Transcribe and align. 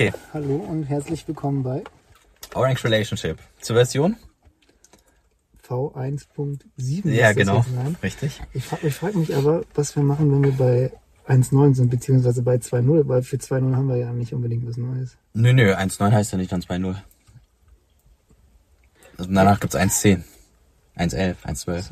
Okay. 0.00 0.14
Hallo 0.32 0.56
und 0.56 0.84
herzlich 0.84 1.28
willkommen 1.28 1.62
bei 1.62 1.84
Orange 2.54 2.84
Relationship. 2.84 3.38
Zur 3.60 3.76
Version? 3.76 4.16
V1.7. 5.68 7.10
Ja, 7.10 7.34
genau. 7.34 7.62
Richtig. 8.02 8.40
Ich 8.54 8.64
frage 8.64 8.90
frag 8.92 9.14
mich 9.14 9.36
aber, 9.36 9.62
was 9.74 9.94
wir 9.96 10.02
machen, 10.02 10.32
wenn 10.32 10.42
wir 10.42 10.52
bei 10.52 10.92
1.9 11.30 11.74
sind, 11.74 11.90
beziehungsweise 11.90 12.40
bei 12.40 12.54
2.0, 12.54 13.08
weil 13.08 13.22
für 13.22 13.36
2.0 13.36 13.76
haben 13.76 13.88
wir 13.88 13.96
ja 13.96 14.10
nicht 14.14 14.32
unbedingt 14.32 14.66
was 14.66 14.78
Neues. 14.78 15.18
Nö, 15.34 15.52
nö, 15.52 15.74
1.9 15.74 16.12
heißt 16.12 16.32
ja 16.32 16.38
nicht 16.38 16.50
dann 16.50 16.62
2.0. 16.62 16.96
Also 19.18 19.30
danach 19.30 19.60
gibt's 19.60 19.76
1.10, 19.76 20.22
1.11, 20.96 21.34
1.12. 21.44 21.82
So. 21.82 21.88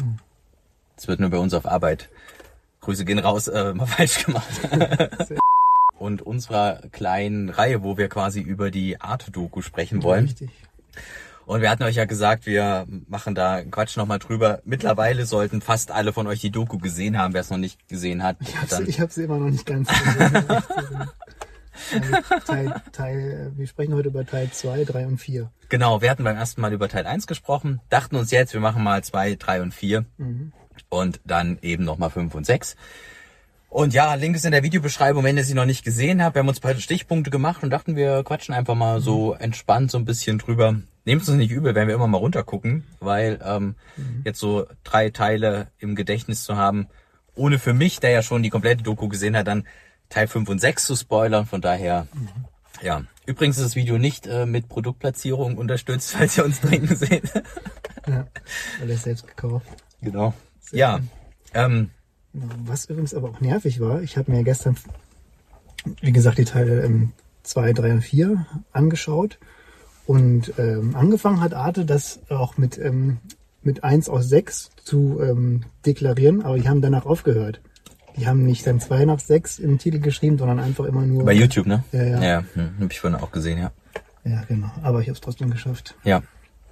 Das 0.97 1.09
wird 1.09 1.21
nur 1.21 1.29
bei 1.29 1.39
uns 1.39 1.53
auf 1.53 1.67
Arbeit. 1.67 2.09
Grüße 2.81 3.05
gehen 3.05 3.19
raus, 3.19 3.49
äh, 3.49 3.75
mal 3.75 3.85
falsch 3.87 4.25
gemacht. 4.25 4.49
Und 5.99 6.23
unserer 6.23 6.81
kleinen 6.93 7.49
Reihe, 7.49 7.83
wo 7.83 7.99
wir 7.99 8.09
quasi 8.09 8.41
über 8.41 8.71
die 8.71 9.01
Art-Doku 9.01 9.63
sprechen 9.63 10.03
wollen. 10.03 10.27
Richtig. 10.27 10.51
Und 11.45 11.63
wir 11.63 11.71
hatten 11.71 11.83
euch 11.83 11.97
ja 11.97 12.05
gesagt, 12.05 12.45
wir 12.45 12.87
machen 13.07 13.35
da 13.35 13.63
Quatsch 13.65 13.97
nochmal 13.97 14.19
drüber. 14.19 14.61
Mittlerweile 14.65 15.25
sollten 15.25 15.63
fast 15.63 15.91
alle 15.91 16.13
von 16.13 16.27
euch 16.27 16.41
die 16.41 16.51
Doku 16.51 16.77
gesehen 16.77 17.17
haben. 17.17 17.33
Wer 17.33 17.41
es 17.41 17.51
noch 17.51 17.57
nicht 17.57 17.89
gesehen 17.89 18.23
hat, 18.23 18.37
Ich 18.41 18.55
habe 18.55 18.85
sie, 18.85 18.93
hab 19.01 19.11
sie 19.11 19.25
immer 19.25 19.39
noch 19.39 19.49
nicht 19.49 19.65
ganz 19.65 19.89
gesehen. 19.89 20.45
Teil, 22.47 22.75
Teil, 22.93 23.53
wir 23.57 23.67
sprechen 23.67 23.95
heute 23.95 24.09
über 24.09 24.27
Teil 24.27 24.51
2, 24.51 24.85
3 24.85 25.07
und 25.07 25.19
4. 25.19 25.51
Genau, 25.69 26.03
wir 26.03 26.11
hatten 26.11 26.25
beim 26.25 26.37
ersten 26.37 26.61
Mal 26.61 26.73
über 26.73 26.89
Teil 26.89 27.07
1 27.07 27.27
gesprochen, 27.27 27.81
dachten 27.89 28.17
uns 28.17 28.31
jetzt, 28.31 28.53
wir 28.53 28.61
machen 28.61 28.83
mal 28.83 29.03
2, 29.03 29.37
3 29.37 29.63
und 29.63 29.73
4 29.73 30.05
und 30.89 31.21
dann 31.25 31.59
eben 31.63 31.85
nochmal 31.85 32.11
5 32.11 32.35
und 32.35 32.45
6. 32.45 32.77
Und 33.69 33.93
ja, 33.93 34.15
Link 34.15 34.35
ist 34.35 34.47
in 34.47 34.53
der 34.53 34.63
Videobeschreibung, 34.63 35.25
wenn 35.25 35.37
ihr 35.37 35.45
sie 35.45 35.55
noch 35.55 35.67
nicht 35.67 35.85
gesehen 35.85 36.23
habt. 36.23 36.35
Wir 36.35 36.41
haben 36.41 36.49
uns 36.49 36.59
ein 36.59 36.63
paar 36.63 36.75
Stichpunkte 36.75 37.31
gemacht 37.31 37.63
und 37.63 37.71
dachten, 37.71 37.97
wir 37.97 38.25
quatschen 38.25 38.55
einfach 38.55 38.75
mal 38.75 39.01
so 39.01 39.35
entspannt 39.35 39.91
so 39.91 39.99
ein 39.99 40.07
bisschen 40.07 40.39
drüber. 40.39 40.77
Nehmt 41.05 41.23
es 41.23 41.29
uns 41.29 41.37
nicht 41.39 41.51
übel, 41.51 41.75
wenn 41.75 41.87
wir 41.87 41.95
immer 41.95 42.07
mal 42.07 42.19
runtergucken, 42.19 42.85
weil 43.01 43.39
ähm, 43.45 43.75
jetzt 44.25 44.41
so 44.41 44.67
drei 44.85 45.11
Teile 45.11 45.69
im 45.79 45.97
Gedächtnis 45.97 46.45
zu 46.45 46.57
haben, 46.57 46.89
ohne 47.35 47.59
für 47.59 47.75
mich, 47.75 48.01
der 48.01 48.11
ja 48.11 48.23
schon 48.23 48.43
die 48.43 48.51
komplette 48.51 48.83
Doku 48.83 49.09
gesehen 49.09 49.37
hat, 49.37 49.47
dann 49.47 49.67
Teil 50.09 50.29
5 50.29 50.49
und 50.49 50.61
6 50.61 50.85
zu 50.87 50.97
spoilern. 50.97 51.47
Von 51.47 51.61
daher, 51.61 52.09
ja. 52.83 53.03
Übrigens 53.27 53.59
ist 53.59 53.65
das 53.65 53.77
Video 53.77 53.99
nicht 53.99 54.27
äh, 54.27 54.47
mit 54.47 54.69
Produktplatzierung 54.69 55.59
unterstützt, 55.59 56.13
falls 56.17 56.39
ihr 56.39 56.45
uns 56.47 56.61
trinken 56.61 56.97
seht. 56.97 57.33
Ja, 58.07 58.27
weil 58.81 58.91
er 58.91 58.97
selbst 58.97 59.27
gekauft. 59.27 59.67
genau. 60.01 60.33
Sehr 60.61 60.79
Ja. 60.79 61.01
Ähm. 61.53 61.91
Was 62.33 62.87
übrigens 62.87 63.15
aber 63.15 63.31
auch 63.31 63.41
nervig 63.41 63.81
war, 63.81 64.03
ich 64.03 64.17
habe 64.17 64.31
mir 64.31 64.45
gestern, 64.45 64.77
wie 66.01 66.13
gesagt, 66.13 66.39
die 66.39 66.45
Teile 66.45 66.83
2, 67.43 67.73
3 67.73 67.93
und 67.93 68.03
4 68.03 68.47
angeschaut. 68.73 69.39
Und 70.07 70.55
ähm, 70.59 70.95
angefangen 70.97 71.41
hat 71.41 71.53
Arte 71.53 71.85
das 71.85 72.21
auch 72.31 72.57
mit, 72.57 72.79
ähm, 72.79 73.19
mit 73.63 73.85
1 73.85 74.09
aus 74.09 74.29
6 74.29 74.71
zu 74.83 75.21
ähm, 75.21 75.65
deklarieren, 75.85 76.43
aber 76.43 76.59
die 76.59 76.69
haben 76.69 76.81
danach 76.81 77.05
aufgehört. 77.05 77.61
Die 78.17 78.27
haben 78.27 78.45
nicht 78.45 78.67
dann 78.67 78.81
2 78.81 79.05
nach 79.05 79.21
6 79.21 79.59
im 79.59 79.79
Titel 79.79 80.01
geschrieben, 80.01 80.39
sondern 80.39 80.59
einfach 80.59 80.87
immer 80.87 81.03
nur. 81.03 81.25
bei 81.25 81.35
YouTube, 81.35 81.67
ne? 81.67 81.85
Ja, 81.93 82.03
ja. 82.03 82.23
Ja, 82.23 82.45
hm, 82.55 82.71
hab 82.81 82.91
ich 82.91 83.01
vorhin 83.01 83.21
auch 83.21 83.31
gesehen, 83.31 83.59
ja. 83.59 83.71
Ja, 84.25 84.43
genau. 84.49 84.71
Aber 84.83 85.01
ich 85.01 85.09
habe 85.09 85.15
es 85.15 85.21
trotzdem 85.21 85.51
geschafft. 85.51 85.95
Ja, 86.05 86.23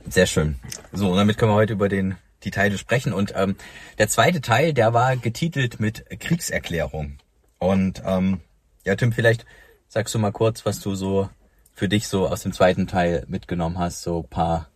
sehr 0.09 0.27
schön. 0.27 0.57
So, 0.93 1.11
und 1.11 1.17
damit 1.17 1.39
können 1.39 1.53
wir 1.53 1.57
heute 1.57 1.75
über 1.75 1.89
den, 1.89 2.17
die 2.47 2.51
Teile 2.51 2.79
sprechen. 2.79 3.13
Und 3.13 3.35
ähm, 3.37 3.57
der 3.99 4.09
zweite 4.09 4.41
Teil, 4.41 4.73
der 4.73 4.95
war 4.95 5.17
getitelt 5.17 5.81
mit 5.81 6.05
Kriegserklärung. 6.21 7.19
Und 7.59 8.03
ähm, 8.07 8.41
ja, 8.85 8.95
Tim, 8.95 9.13
vielleicht 9.13 9.45
sagst 9.89 10.15
du 10.15 10.19
mal 10.19 10.33
kurz, 10.33 10.65
was 10.65 10.81
du 10.81 10.95
so 10.95 11.29
für 11.75 11.89
dich 11.89 12.09
so 12.09 12.27
aus 12.27 12.43
dem 12.43 12.53
zweiten 12.53 12.87
Teil 12.87 13.25
mitgenommen 13.29 13.79
hast, 13.79 14.03
so 14.03 14.23
paar 14.23 14.69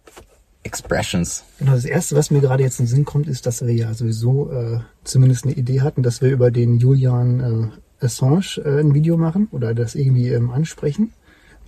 Expressions. 0.63 1.45
Genau, 1.59 1.73
das 1.73 1.87
Erste, 1.87 2.17
was 2.17 2.31
mir 2.31 2.41
gerade 2.41 2.63
jetzt 2.63 2.79
in 2.81 2.85
den 2.85 2.91
Sinn 2.91 3.05
kommt, 3.07 3.29
ist, 3.29 3.47
dass 3.47 3.65
wir 3.65 3.73
ja 3.73 3.95
sowieso 3.95 4.51
äh, 4.53 4.81
zumindest 5.05 5.45
eine 5.45 5.55
Idee 5.55 5.81
hatten, 5.81 6.03
dass 6.03 6.21
wir 6.21 6.31
über 6.31 6.51
den 6.51 6.79
Julian 6.79 7.73
äh, 8.01 8.05
Assange 8.05 8.61
äh, 8.65 8.81
ein 8.81 8.93
Video 8.93 9.17
machen 9.17 9.49
oder 9.53 9.75
das 9.75 9.95
irgendwie 9.95 10.29
ähm, 10.29 10.51
ansprechen, 10.51 11.13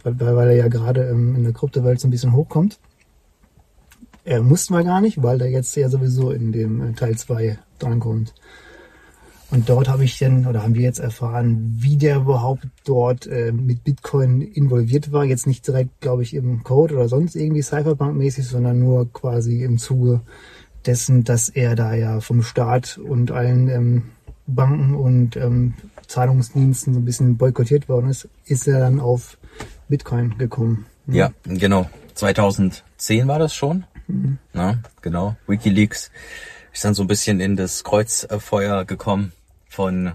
weil, 0.02 0.20
weil 0.20 0.36
weil 0.36 0.48
er 0.48 0.56
ja 0.56 0.68
gerade 0.68 1.08
ähm, 1.08 1.34
in 1.36 1.44
der 1.44 1.52
Kryptowelt 1.54 2.00
so 2.00 2.08
ein 2.08 2.10
bisschen 2.10 2.34
hochkommt. 2.34 2.78
Er 4.24 4.42
mussten 4.42 4.74
wir 4.74 4.84
gar 4.84 5.00
nicht, 5.00 5.22
weil 5.22 5.40
er 5.40 5.48
jetzt 5.48 5.74
ja 5.76 5.88
sowieso 5.88 6.30
in 6.30 6.52
dem 6.52 6.80
äh, 6.80 6.92
Teil 6.92 7.16
2 7.16 7.58
drankommt. 7.78 8.34
Und 9.50 9.68
dort 9.68 9.88
habe 9.88 10.04
ich 10.04 10.18
dann, 10.18 10.46
oder 10.46 10.62
haben 10.62 10.74
wir 10.74 10.82
jetzt 10.82 11.00
erfahren, 11.00 11.76
wie 11.78 11.98
der 11.98 12.16
überhaupt 12.16 12.66
dort 12.84 13.26
äh, 13.26 13.52
mit 13.52 13.84
Bitcoin 13.84 14.40
involviert 14.40 15.12
war. 15.12 15.24
Jetzt 15.24 15.46
nicht 15.46 15.66
direkt, 15.66 16.00
glaube 16.00 16.22
ich, 16.22 16.34
im 16.34 16.62
Code 16.62 16.94
oder 16.94 17.08
sonst 17.08 17.36
irgendwie 17.36 17.62
Cypherpunk-mäßig, 17.62 18.44
sondern 18.44 18.78
nur 18.78 19.12
quasi 19.12 19.62
im 19.62 19.76
Zuge 19.76 20.22
dessen, 20.86 21.24
dass 21.24 21.50
er 21.50 21.76
da 21.76 21.94
ja 21.94 22.20
vom 22.20 22.42
Staat 22.42 22.96
und 22.96 23.30
allen 23.30 23.68
ähm, 23.68 24.02
Banken 24.46 24.94
und 24.94 25.36
ähm, 25.36 25.74
Zahlungsdiensten 26.06 26.94
so 26.94 27.00
ein 27.00 27.04
bisschen 27.04 27.36
boykottiert 27.36 27.88
worden 27.90 28.08
ist, 28.08 28.28
ist 28.46 28.66
er 28.66 28.80
dann 28.80 29.00
auf 29.00 29.36
Bitcoin 29.88 30.38
gekommen. 30.38 30.86
Ja, 31.06 31.32
genau. 31.44 31.90
2010 32.14 33.28
war 33.28 33.38
das 33.38 33.54
schon. 33.54 33.84
Na, 34.52 34.78
genau. 35.00 35.36
WikiLeaks 35.46 36.10
ist 36.72 36.84
dann 36.84 36.94
so 36.94 37.02
ein 37.02 37.06
bisschen 37.08 37.40
in 37.40 37.56
das 37.56 37.84
Kreuzfeuer 37.84 38.84
gekommen 38.84 39.32
von, 39.68 40.12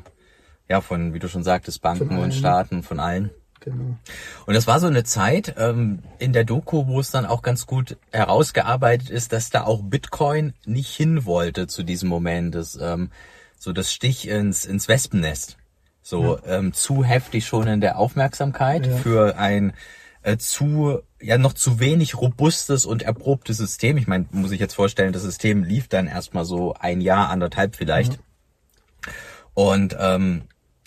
ja, 0.68 0.82
von, 0.82 1.14
wie 1.14 1.20
du 1.20 1.28
schon 1.30 1.44
sagtest, 1.44 1.82
Banken 1.82 2.18
und. 2.18 2.34
Staaten, 2.34 2.84
von 2.84 3.00
allen. 3.00 3.30
Genau. 3.60 3.98
Und 4.46 4.54
das 4.54 4.68
war 4.68 4.80
so 4.80 4.88
eine 4.88 5.04
Zeit 5.04 5.56
ähm, 5.58 6.00
in 6.20 6.32
der 6.32 6.46
Doku, 6.46 6.88
wo 6.88 7.00
es 7.00 7.12
dann 7.12 7.26
auch 7.26 7.42
ganz 7.42 7.66
gut 7.66 7.98
herausgearbeitet 8.12 9.10
ist, 9.10 9.34
dass 9.34 9.50
da 9.50 9.64
auch 9.64 9.82
Bitcoin 9.82 10.54
nicht 10.66 10.96
hin 10.96 11.26
wollte 11.26 11.68
zu 11.68 11.84
diesem 11.84 12.08
Moment. 12.08 12.56
Das, 12.56 12.78
ähm, 12.82 13.12
so 13.60 13.74
das 13.74 13.92
Stich 13.92 14.28
ins, 14.28 14.66
ins 14.66 14.88
Wespennest. 14.88 15.58
So 16.02 16.40
ähm, 16.46 16.72
zu 16.72 17.04
heftig 17.04 17.46
schon 17.46 17.68
in 17.68 17.82
der 17.82 17.98
Aufmerksamkeit 17.98 18.88
Ja. 18.88 18.98
für 18.98 19.38
ein 19.38 19.74
äh, 20.22 20.38
zu 20.38 21.02
ja 21.22 21.38
noch 21.38 21.54
zu 21.54 21.80
wenig 21.80 22.16
robustes 22.20 22.86
und 22.86 23.02
erprobtes 23.02 23.58
System. 23.58 23.98
Ich 23.98 24.08
meine, 24.08 24.26
muss 24.32 24.52
ich 24.52 24.60
jetzt 24.60 24.76
vorstellen, 24.76 25.14
das 25.14 25.24
System 25.24 25.64
lief 25.64 25.88
dann 25.88 26.08
erstmal 26.08 26.46
so 26.46 26.74
ein 26.74 27.02
Jahr, 27.02 27.30
anderthalb 27.30 27.76
vielleicht. 27.76 28.20
Und 29.54 29.96
ähm, 30.00 30.44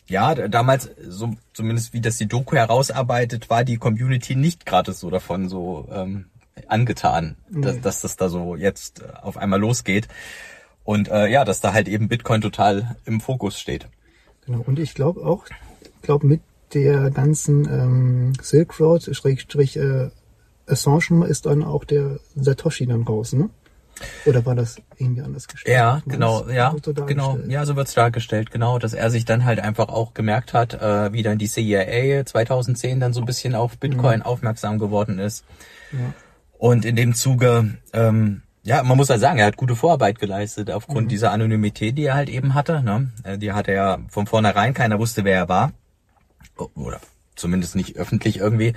ja, 0.06 0.34
damals, 0.34 0.90
so 1.08 1.34
zumindest 1.52 1.92
wie 1.92 2.00
das 2.00 2.19
die 2.19 2.26
Doku 2.26 2.56
herausarbeitet, 2.56 3.50
war 3.50 3.64
die 3.64 3.76
Community 3.76 4.34
nicht 4.36 4.66
gerade 4.66 4.92
so 4.92 5.10
davon 5.10 5.48
so 5.48 5.88
ähm, 5.92 6.26
angetan, 6.66 7.36
dass, 7.50 7.76
Nee. 7.76 7.80
dass 7.80 8.00
das 8.02 8.16
da 8.16 8.28
so 8.28 8.56
jetzt 8.56 9.02
äh, 9.02 9.06
auf 9.22 9.36
einmal 9.36 9.60
losgeht. 9.60 10.08
Und 10.84 11.08
äh, 11.08 11.28
ja, 11.28 11.44
dass 11.44 11.60
da 11.60 11.72
halt 11.72 11.88
eben 11.88 12.08
Bitcoin 12.08 12.40
total 12.40 12.96
im 13.04 13.20
Fokus 13.20 13.58
steht. 13.58 13.88
Genau. 14.46 14.62
Und 14.66 14.78
ich 14.78 14.94
glaube 14.94 15.20
auch, 15.24 15.46
ich 15.82 16.02
glaube 16.02 16.26
mit 16.26 16.40
der 16.74 17.10
ganzen 17.10 17.66
ähm, 17.66 18.32
Silk 18.40 18.78
Road, 18.80 19.08
Schrägstrich 19.14 19.76
äh, 19.76 20.10
Assange 20.70 21.26
ist 21.26 21.47
dann 21.47 21.62
auch 21.64 21.84
der 21.84 22.19
Satoshi 22.36 22.86
dann 22.86 23.03
raus, 23.03 23.32
ne? 23.32 23.50
Oder 24.25 24.47
war 24.47 24.54
das 24.54 24.76
irgendwie 24.97 25.20
anders 25.20 25.47
gestellt? 25.47 25.76
Ja, 25.76 26.00
genau, 26.06 26.48
ja, 26.48 26.75
so 26.82 26.94
genau, 26.94 27.38
ja, 27.48 27.66
so 27.66 27.76
wird's 27.76 27.92
dargestellt, 27.92 28.50
genau, 28.50 28.78
dass 28.78 28.94
er 28.94 29.10
sich 29.10 29.26
dann 29.26 29.44
halt 29.44 29.60
einfach 29.60 29.88
auch 29.88 30.14
gemerkt 30.14 30.54
hat, 30.54 30.72
äh, 30.75 31.12
wie 31.12 31.22
dann 31.22 31.36
die 31.36 31.48
CIA 31.48 32.25
2010 32.25 32.98
dann 32.98 33.12
so 33.12 33.20
ein 33.20 33.26
bisschen 33.26 33.54
auf 33.54 33.76
Bitcoin 33.76 34.22
aufmerksam 34.22 34.78
geworden 34.78 35.19
ist. 35.19 35.44
Ja. 35.92 35.98
Und 36.56 36.87
in 36.87 36.97
dem 36.97 37.14
Zuge, 37.14 37.76
ähm, 37.92 38.41
ja, 38.62 38.82
man 38.82 38.97
muss 38.97 39.10
halt 39.10 39.20
sagen, 39.20 39.38
er 39.38 39.46
hat 39.46 39.56
gute 39.58 39.76
Vorarbeit 39.76 40.19
geleistet 40.19 40.70
aufgrund 40.70 41.11
dieser 41.11 41.31
Anonymität, 41.32 41.99
die 41.99 42.05
er 42.05 42.14
halt 42.14 42.28
eben 42.31 42.55
hatte. 42.55 42.82
Ne? 42.82 43.11
Äh, 43.25 43.37
Die 43.38 43.52
hatte 43.52 43.72
er 43.72 44.00
von 44.08 44.26
vornherein, 44.26 44.72
keiner 44.72 44.99
wusste, 44.99 45.25
wer 45.25 45.37
er 45.37 45.49
war. 45.50 45.72
O- 46.58 46.69
Oder 46.75 47.00
zumindest 47.40 47.75
nicht 47.75 47.96
öffentlich 47.96 48.37
irgendwie. 48.37 48.75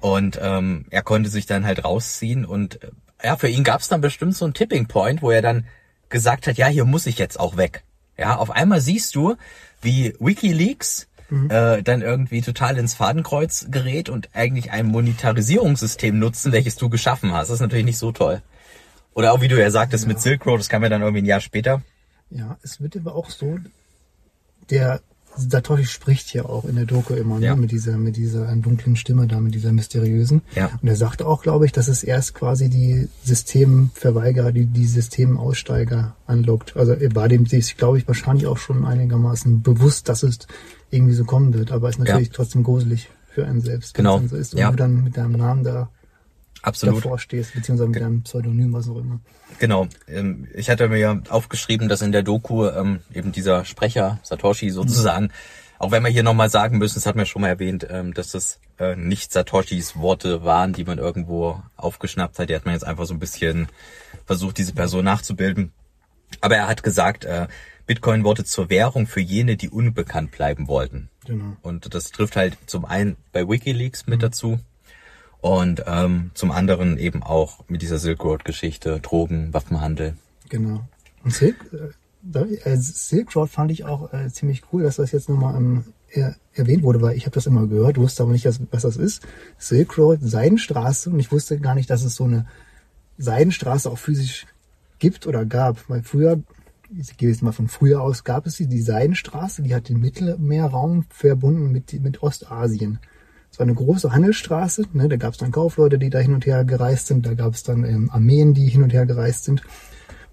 Und 0.00 0.38
ähm, 0.40 0.86
er 0.90 1.02
konnte 1.02 1.28
sich 1.28 1.46
dann 1.46 1.66
halt 1.66 1.84
rausziehen 1.84 2.44
und 2.44 2.82
äh, 2.82 2.90
ja, 3.22 3.36
für 3.36 3.48
ihn 3.48 3.64
gab 3.64 3.80
es 3.80 3.88
dann 3.88 4.00
bestimmt 4.00 4.36
so 4.36 4.44
einen 4.44 4.54
Tipping 4.54 4.86
Point, 4.86 5.22
wo 5.22 5.30
er 5.30 5.42
dann 5.42 5.66
gesagt 6.08 6.46
hat, 6.46 6.56
ja, 6.56 6.66
hier 6.66 6.84
muss 6.84 7.06
ich 7.06 7.18
jetzt 7.18 7.40
auch 7.40 7.56
weg. 7.56 7.82
Ja, 8.18 8.36
auf 8.36 8.50
einmal 8.50 8.80
siehst 8.80 9.14
du, 9.14 9.36
wie 9.82 10.14
WikiLeaks 10.20 11.08
äh, 11.48 11.82
dann 11.82 12.02
irgendwie 12.02 12.40
total 12.40 12.78
ins 12.78 12.94
Fadenkreuz 12.94 13.66
gerät 13.70 14.08
und 14.08 14.28
eigentlich 14.32 14.70
ein 14.70 14.86
Monetarisierungssystem 14.86 16.18
nutzen, 16.18 16.52
welches 16.52 16.76
du 16.76 16.88
geschaffen 16.88 17.32
hast. 17.32 17.48
Das 17.48 17.56
ist 17.56 17.60
natürlich 17.60 17.84
nicht 17.84 17.98
so 17.98 18.12
toll. 18.12 18.42
Oder 19.14 19.32
auch 19.32 19.40
wie 19.40 19.48
du 19.48 19.58
ja 19.58 19.70
sagtest 19.70 20.06
mit 20.06 20.20
Silk 20.20 20.46
Road, 20.46 20.60
das 20.60 20.68
kam 20.68 20.82
ja 20.82 20.88
dann 20.88 21.02
irgendwie 21.02 21.22
ein 21.22 21.26
Jahr 21.26 21.40
später. 21.40 21.82
Ja, 22.30 22.58
es 22.62 22.80
wird 22.80 22.96
aber 22.96 23.14
auch 23.14 23.30
so, 23.30 23.58
der 24.70 25.00
Satoshi 25.36 25.84
spricht 25.84 26.32
ja 26.34 26.44
auch 26.46 26.64
in 26.64 26.76
der 26.76 26.84
Doku 26.86 27.14
immer, 27.14 27.38
Ja. 27.38 27.54
ne, 27.54 27.60
mit 27.60 27.70
dieser, 27.70 27.96
mit 27.98 28.16
dieser 28.16 28.46
dunklen 28.56 28.96
Stimme 28.96 29.26
da, 29.26 29.38
mit 29.40 29.54
dieser 29.54 29.72
mysteriösen. 29.72 30.42
Ja. 30.54 30.70
Und 30.80 30.88
er 30.88 30.96
sagt 30.96 31.22
auch, 31.22 31.42
glaube 31.42 31.66
ich, 31.66 31.72
dass 31.72 31.88
es 31.88 32.02
erst 32.02 32.34
quasi 32.34 32.68
die 32.70 33.08
Systemverweigerer, 33.24 34.52
die, 34.52 34.66
die 34.66 34.86
Systemaussteiger 34.86 36.16
anlockt. 36.26 36.76
Also 36.76 36.92
er 36.92 37.14
war 37.14 37.28
dem 37.28 37.46
sich, 37.46 37.76
glaube 37.76 37.98
ich, 37.98 38.06
wahrscheinlich 38.08 38.46
auch 38.46 38.58
schon 38.58 38.84
einigermaßen 38.84 39.62
bewusst, 39.62 40.08
dass 40.08 40.22
es 40.22 40.38
irgendwie 40.90 41.14
so 41.14 41.24
kommen 41.24 41.54
wird, 41.54 41.72
aber 41.72 41.88
ist 41.88 41.98
natürlich 41.98 42.28
Ja. 42.28 42.34
trotzdem 42.34 42.62
gruselig 42.62 43.10
für 43.28 43.46
einen 43.46 43.60
selbst. 43.60 43.94
Genau. 43.94 44.18
wenn 44.18 44.24
es 44.26 44.30
So 44.30 44.36
ist 44.36 44.54
und 44.54 44.60
Ja. 44.60 44.70
du 44.70 44.76
dann 44.76 45.04
mit 45.04 45.16
deinem 45.16 45.32
Namen 45.32 45.62
da 45.64 45.90
Absolut. 46.66 46.96
davor 46.96 47.18
stehst, 47.20 47.54
beziehungsweise 47.54 47.88
mit 47.88 48.02
deinem 48.02 48.22
Pseudonym, 48.22 48.72
was 48.72 48.88
auch 48.88 48.96
immer. 48.96 49.20
Genau. 49.60 49.86
Ähm, 50.08 50.48
Ich 50.52 50.68
hatte 50.68 50.88
mir 50.88 50.98
ja 50.98 51.20
aufgeschrieben, 51.28 51.88
dass 51.88 52.02
in 52.02 52.10
der 52.10 52.24
Doku 52.24 52.66
ähm, 52.66 53.00
eben 53.14 53.30
dieser 53.30 53.64
Sprecher, 53.64 54.18
Satoshi 54.24 54.70
sozusagen, 54.70 55.30
auch 55.78 55.92
wenn 55.92 56.02
wir 56.02 56.10
hier 56.10 56.24
nochmal 56.24 56.50
sagen 56.50 56.78
müssen, 56.78 56.96
das 56.96 57.06
hat 57.06 57.14
mir 57.14 57.24
schon 57.24 57.42
mal 57.42 57.48
erwähnt, 57.48 57.86
ähm, 57.88 58.14
dass 58.14 58.32
das 58.32 58.58
äh, 58.78 58.96
nicht 58.96 59.32
Satoshis 59.32 59.94
Worte 59.96 60.42
waren, 60.42 60.72
die 60.72 60.84
man 60.84 60.98
irgendwo 60.98 61.62
aufgeschnappt 61.76 62.38
hat. 62.38 62.50
Die 62.50 62.54
hat 62.56 62.64
man 62.64 62.74
jetzt 62.74 62.84
einfach 62.86 63.06
so 63.06 63.14
ein 63.14 63.20
bisschen 63.20 63.68
versucht, 64.24 64.58
diese 64.58 64.74
Person 64.74 65.04
nachzubilden. 65.04 65.72
Aber 66.40 66.56
er 66.56 66.66
hat 66.66 66.82
gesagt, 66.82 67.24
äh, 67.24 67.46
Bitcoin 67.86 68.24
wurde 68.24 68.44
zur 68.44 68.70
Währung 68.70 69.06
für 69.06 69.20
jene, 69.20 69.56
die 69.56 69.70
unbekannt 69.70 70.32
bleiben 70.32 70.66
wollten. 70.66 71.10
Genau. 71.26 71.56
Und 71.62 71.94
das 71.94 72.10
trifft 72.10 72.34
halt 72.34 72.58
zum 72.66 72.84
einen 72.84 73.16
bei 73.30 73.48
WikiLeaks 73.48 74.08
mit 74.08 74.24
dazu 74.24 74.58
und 75.46 75.84
ähm, 75.86 76.32
zum 76.34 76.50
anderen 76.50 76.98
eben 76.98 77.22
auch 77.22 77.60
mit 77.68 77.80
dieser 77.80 77.98
Silk 77.98 78.24
Road 78.24 78.44
Geschichte, 78.44 78.98
Drogen, 78.98 79.54
Waffenhandel. 79.54 80.16
Genau. 80.48 80.80
Und 81.22 81.32
Silk, 81.32 81.54
äh, 81.72 82.38
äh, 82.38 82.76
Silk 82.76 83.36
Road 83.36 83.48
fand 83.48 83.70
ich 83.70 83.84
auch 83.84 84.12
äh, 84.12 84.28
ziemlich 84.28 84.62
cool, 84.72 84.82
dass 84.82 84.96
das 84.96 85.12
jetzt 85.12 85.28
nochmal 85.28 85.54
ähm, 85.56 85.84
er, 86.10 86.34
erwähnt 86.52 86.82
wurde, 86.82 87.00
weil 87.00 87.16
ich 87.16 87.26
habe 87.26 87.34
das 87.34 87.46
immer 87.46 87.68
gehört, 87.68 87.96
wusste 87.96 88.24
aber 88.24 88.32
nicht, 88.32 88.44
was, 88.44 88.82
das 88.82 88.96
ist. 88.96 89.22
Silk 89.56 89.96
Road, 89.96 90.18
Seidenstraße 90.20 91.10
und 91.10 91.20
ich 91.20 91.30
wusste 91.30 91.60
gar 91.60 91.76
nicht, 91.76 91.90
dass 91.90 92.02
es 92.02 92.16
so 92.16 92.24
eine 92.24 92.46
Seidenstraße 93.16 93.88
auch 93.88 93.98
physisch 93.98 94.46
gibt 94.98 95.28
oder 95.28 95.44
gab. 95.44 95.88
Weil 95.88 96.02
früher, 96.02 96.40
ich 96.98 97.16
gehe 97.16 97.28
jetzt 97.28 97.42
mal 97.42 97.52
von 97.52 97.68
früher 97.68 98.02
aus, 98.02 98.24
gab 98.24 98.48
es 98.48 98.56
die, 98.56 98.66
die 98.66 98.82
Seidenstraße, 98.82 99.62
die 99.62 99.76
hat 99.76 99.90
den 99.90 100.00
Mittelmeerraum 100.00 101.04
verbunden 101.08 101.70
mit, 101.70 101.92
mit 102.02 102.20
Ostasien. 102.24 102.98
Es 103.56 103.60
war 103.60 103.64
eine 103.64 103.74
große 103.74 104.12
Handelsstraße, 104.12 104.84
ne, 104.92 105.08
da 105.08 105.16
gab 105.16 105.32
es 105.32 105.38
dann 105.38 105.50
Kaufleute, 105.50 105.96
die 105.96 106.10
da 106.10 106.18
hin 106.18 106.34
und 106.34 106.44
her 106.44 106.62
gereist 106.66 107.06
sind, 107.06 107.24
da 107.24 107.32
gab 107.32 107.54
es 107.54 107.62
dann 107.62 107.84
ähm, 107.84 108.10
Armeen, 108.12 108.52
die 108.52 108.68
hin 108.68 108.82
und 108.82 108.92
her 108.92 109.06
gereist 109.06 109.44
sind. 109.44 109.62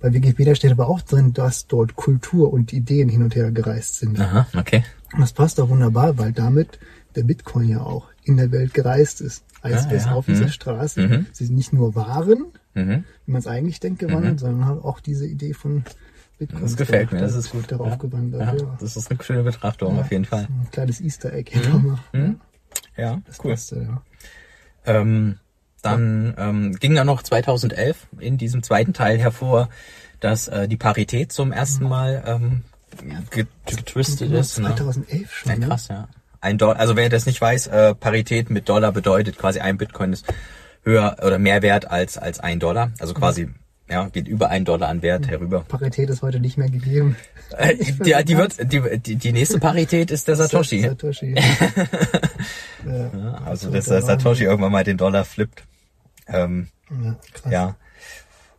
Bei 0.01 0.11
Wikipedia 0.13 0.53
steht 0.55 0.71
aber 0.71 0.89
auch 0.89 0.99
drin, 0.99 1.31
dass 1.31 1.65
dort 1.67 1.95
Kultur 1.95 2.51
und 2.51 2.73
Ideen 2.73 3.07
hin 3.07 3.23
und 3.23 3.33
her 3.33 3.49
gereist 3.53 3.95
sind. 3.95 4.19
Aha, 4.19 4.45
okay. 4.57 4.83
Und 5.13 5.21
das 5.21 5.31
passt 5.31 5.57
auch 5.61 5.69
wunderbar, 5.69 6.17
weil 6.17 6.33
damit 6.33 6.79
der 7.15 7.23
Bitcoin 7.23 7.69
ja 7.69 7.79
auch 7.79 8.07
in 8.25 8.35
der 8.35 8.51
Welt 8.51 8.73
gereist 8.73 9.21
ist. 9.21 9.45
Als 9.61 9.85
Ah, 9.85 9.91
es 9.93 10.03
ja. 10.03 10.11
auf 10.11 10.25
dieser 10.25 10.47
Mhm. 10.47 10.49
Straße 10.49 11.07
Mhm. 11.07 11.25
sie 11.31 11.47
nicht 11.49 11.71
nur 11.71 11.95
waren, 11.95 12.47
Mhm. 12.75 13.05
wie 13.25 13.31
man 13.31 13.39
es 13.39 13.47
eigentlich 13.47 13.79
denkt, 13.79 13.99
gewandelt, 13.99 14.41
sondern 14.41 14.65
halt 14.67 14.83
auch 14.83 14.99
diese 14.99 15.25
Idee 15.25 15.53
von 15.53 15.85
Bitcoin. 16.39 16.61
Das 16.61 16.75
gefällt 16.75 17.13
mir, 17.13 17.19
das 17.19 17.35
ist 17.35 17.51
gut. 17.51 17.71
Darauf 17.71 17.87
ja. 17.87 17.95
gewandert, 17.95 18.41
Ja, 18.41 18.53
ja. 18.65 18.77
das 18.81 18.97
ist 18.97 19.09
eine 19.09 19.23
schöne 19.23 19.43
Betrachtung, 19.43 19.97
auf 19.97 20.11
jeden 20.11 20.25
Fall. 20.25 20.41
Ein 20.49 20.67
kleines 20.73 20.99
Easter 20.99 21.31
Egg 21.31 21.49
hier 21.53 21.69
nochmal. 21.69 21.99
Mhm. 22.11 22.41
Ja, 22.97 23.21
Das 23.25 23.39
cool. 23.43 23.51
passt, 23.51 23.71
ja. 23.71 24.01
Ähm, 24.85 25.39
dann 25.81 26.33
ähm, 26.37 26.75
ging 26.79 26.95
dann 26.95 27.07
noch 27.07 27.23
2011 27.23 28.07
in 28.19 28.37
diesem 28.37 28.63
zweiten 28.63 28.93
Teil 28.93 29.17
hervor, 29.17 29.69
dass 30.19 30.47
äh, 30.47 30.67
die 30.67 30.77
Parität 30.77 31.31
zum 31.33 31.51
ersten 31.51 31.85
Mal 31.87 32.23
ähm, 32.25 32.63
get- 33.31 33.47
getwistet 33.65 34.31
ist. 34.31 34.59
Ne? 34.59 34.67
2011 34.75 35.33
schon. 35.33 35.51
Ja, 35.51 35.57
ne? 35.57 35.67
krass, 35.67 35.87
ja. 35.89 36.07
Ein 36.39 36.57
Dollar, 36.57 36.79
also 36.79 36.95
wer 36.95 37.09
das 37.09 37.25
nicht 37.25 37.39
weiß, 37.39 37.67
äh, 37.67 37.95
Parität 37.95 38.49
mit 38.49 38.67
Dollar 38.69 38.91
bedeutet 38.91 39.37
quasi 39.37 39.59
ein 39.59 39.77
Bitcoin 39.77 40.13
ist 40.13 40.25
höher 40.83 41.15
oder 41.25 41.39
mehr 41.39 41.61
wert 41.61 41.89
als 41.89 42.17
als 42.17 42.39
ein 42.41 42.59
Dollar. 42.59 42.91
Also 42.99 43.13
quasi 43.13 43.49
ja 43.93 44.09
geht 44.09 44.27
über 44.27 44.49
ein 44.49 44.65
Dollar 44.65 44.89
an 44.89 45.01
Wert 45.01 45.27
herüber. 45.27 45.61
Parität 45.67 46.09
ist 46.09 46.21
heute 46.21 46.39
nicht 46.39 46.57
mehr 46.57 46.69
gegeben. 46.69 47.15
Äh, 47.57 47.75
die, 47.75 48.15
die 48.25 48.37
wird 48.37 48.71
die, 48.71 48.99
die 48.99 49.15
die 49.15 49.31
nächste 49.31 49.59
Parität 49.59 50.11
ist 50.11 50.27
der 50.27 50.35
Satoshi. 50.35 50.81
Satoshi. 50.81 51.35
ja, 52.85 53.09
Ja, 53.13 53.33
also 53.45 53.67
so, 53.67 53.73
dass 53.73 53.85
da 53.85 53.93
der 53.93 54.01
Satoshi 54.01 54.43
irgendwann 54.43 54.71
mal 54.71 54.83
den 54.83 54.97
Dollar 54.97 55.23
flippt. 55.23 55.63
Ähm, 56.27 56.67
Ja, 56.89 57.15
krass. 57.33 57.51
Ja. 57.51 57.75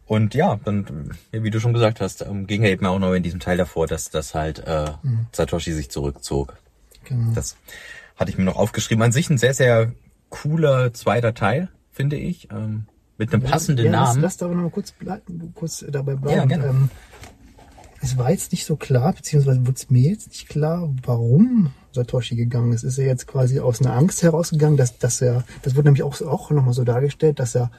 Und 0.06 0.34
ja, 0.34 0.60
dann, 0.64 1.16
wie 1.32 1.50
du 1.50 1.60
schon 1.60 1.72
gesagt 1.72 2.00
hast, 2.00 2.22
ähm, 2.22 2.46
ging 2.46 2.62
ja 2.62 2.68
eben 2.68 2.84
auch 2.86 2.98
noch 2.98 3.14
in 3.14 3.22
diesem 3.22 3.40
Teil 3.40 3.56
davor, 3.56 3.86
dass 3.86 4.10
das 4.10 4.34
halt 4.34 4.58
äh, 4.60 4.90
Satoshi 5.32 5.72
sich 5.72 5.90
zurückzog. 5.90 6.56
Genau. 7.04 7.32
Das 7.34 7.56
hatte 8.16 8.30
ich 8.30 8.38
mir 8.38 8.44
noch 8.44 8.56
aufgeschrieben. 8.56 9.02
An 9.02 9.12
sich 9.12 9.30
ein 9.30 9.38
sehr, 9.38 9.54
sehr 9.54 9.92
cooler 10.28 10.92
zweiter 10.92 11.34
Teil, 11.34 11.68
finde 11.90 12.16
ich. 12.16 12.50
Ähm, 12.50 12.86
mit 13.18 13.32
einem 13.32 13.42
passenden 13.42 13.86
ja, 13.86 13.92
Namen. 13.92 14.22
Lass, 14.22 14.22
lass 14.22 14.36
da 14.38 14.46
aber 14.46 14.54
noch 14.54 14.62
mal 14.64 14.70
kurz, 14.70 14.92
bleiben, 14.92 15.52
kurz 15.54 15.84
dabei 15.88 16.14
bleiben. 16.14 16.38
Ja, 16.38 16.44
gerne. 16.44 16.66
Ähm, 16.66 16.90
es 18.00 18.18
war 18.18 18.30
jetzt 18.30 18.52
nicht 18.52 18.66
so 18.66 18.76
klar, 18.76 19.14
beziehungsweise 19.14 19.60
wurde 19.60 19.76
es 19.76 19.88
mir 19.88 20.10
jetzt 20.10 20.28
nicht 20.28 20.48
klar, 20.48 20.92
warum 21.04 21.70
Satoshi 21.92 22.36
gegangen 22.36 22.72
ist. 22.72 22.82
Ist 22.82 22.98
er 22.98 23.06
jetzt 23.06 23.26
quasi 23.26 23.60
aus 23.60 23.80
einer 23.80 23.94
Angst 23.94 24.22
herausgegangen, 24.22 24.76
dass, 24.76 24.98
dass 24.98 25.22
er, 25.22 25.44
das 25.62 25.74
wurde 25.74 25.86
nämlich 25.86 26.02
auch, 26.02 26.20
auch 26.20 26.50
nochmal 26.50 26.74
so 26.74 26.84
dargestellt, 26.84 27.38
dass 27.38 27.54
er 27.54 27.70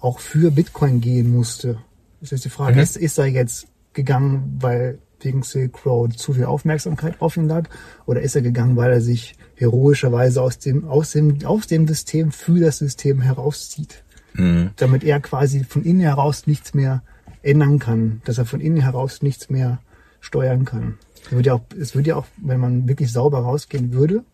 auch 0.00 0.18
für 0.18 0.50
Bitcoin 0.50 1.00
gehen 1.00 1.30
musste. 1.32 1.78
Das 2.20 2.32
ist 2.32 2.44
die 2.44 2.50
Frage, 2.50 2.76
Mhm. 2.76 2.82
ist, 2.82 2.96
ist 2.96 3.18
er 3.18 3.26
jetzt 3.26 3.68
gegangen, 3.92 4.58
weil 4.60 4.98
wegen 5.20 5.42
Silk 5.42 5.84
Road 5.84 6.18
zu 6.18 6.32
viel 6.32 6.46
Aufmerksamkeit 6.46 7.20
auf 7.20 7.36
ihn 7.36 7.46
lag? 7.46 7.68
Oder 8.06 8.22
ist 8.22 8.34
er 8.34 8.42
gegangen, 8.42 8.76
weil 8.76 8.90
er 8.90 9.00
sich 9.00 9.34
heroischerweise 9.54 10.42
aus 10.42 10.58
dem, 10.58 10.88
aus 10.88 11.12
dem, 11.12 11.44
aus 11.44 11.66
dem 11.66 11.86
System 11.86 12.32
für 12.32 12.58
das 12.58 12.78
System 12.78 13.20
herauszieht? 13.20 14.02
Mhm. 14.34 14.70
damit 14.76 15.04
er 15.04 15.20
quasi 15.20 15.64
von 15.64 15.82
innen 15.82 16.00
heraus 16.00 16.46
nichts 16.46 16.74
mehr 16.74 17.02
ändern 17.42 17.78
kann, 17.78 18.22
dass 18.24 18.38
er 18.38 18.44
von 18.44 18.60
innen 18.60 18.80
heraus 18.80 19.22
nichts 19.22 19.50
mehr 19.50 19.80
steuern 20.20 20.64
kann. 20.64 20.98
Es 21.24 21.32
würde 21.32 21.48
ja 21.48 21.54
auch, 21.54 21.62
es 21.78 21.94
würde 21.94 22.10
ja 22.10 22.16
auch, 22.16 22.26
wenn 22.36 22.60
man 22.60 22.88
wirklich 22.88 23.12
sauber 23.12 23.40
rausgehen 23.40 23.92
würde, 23.92 24.24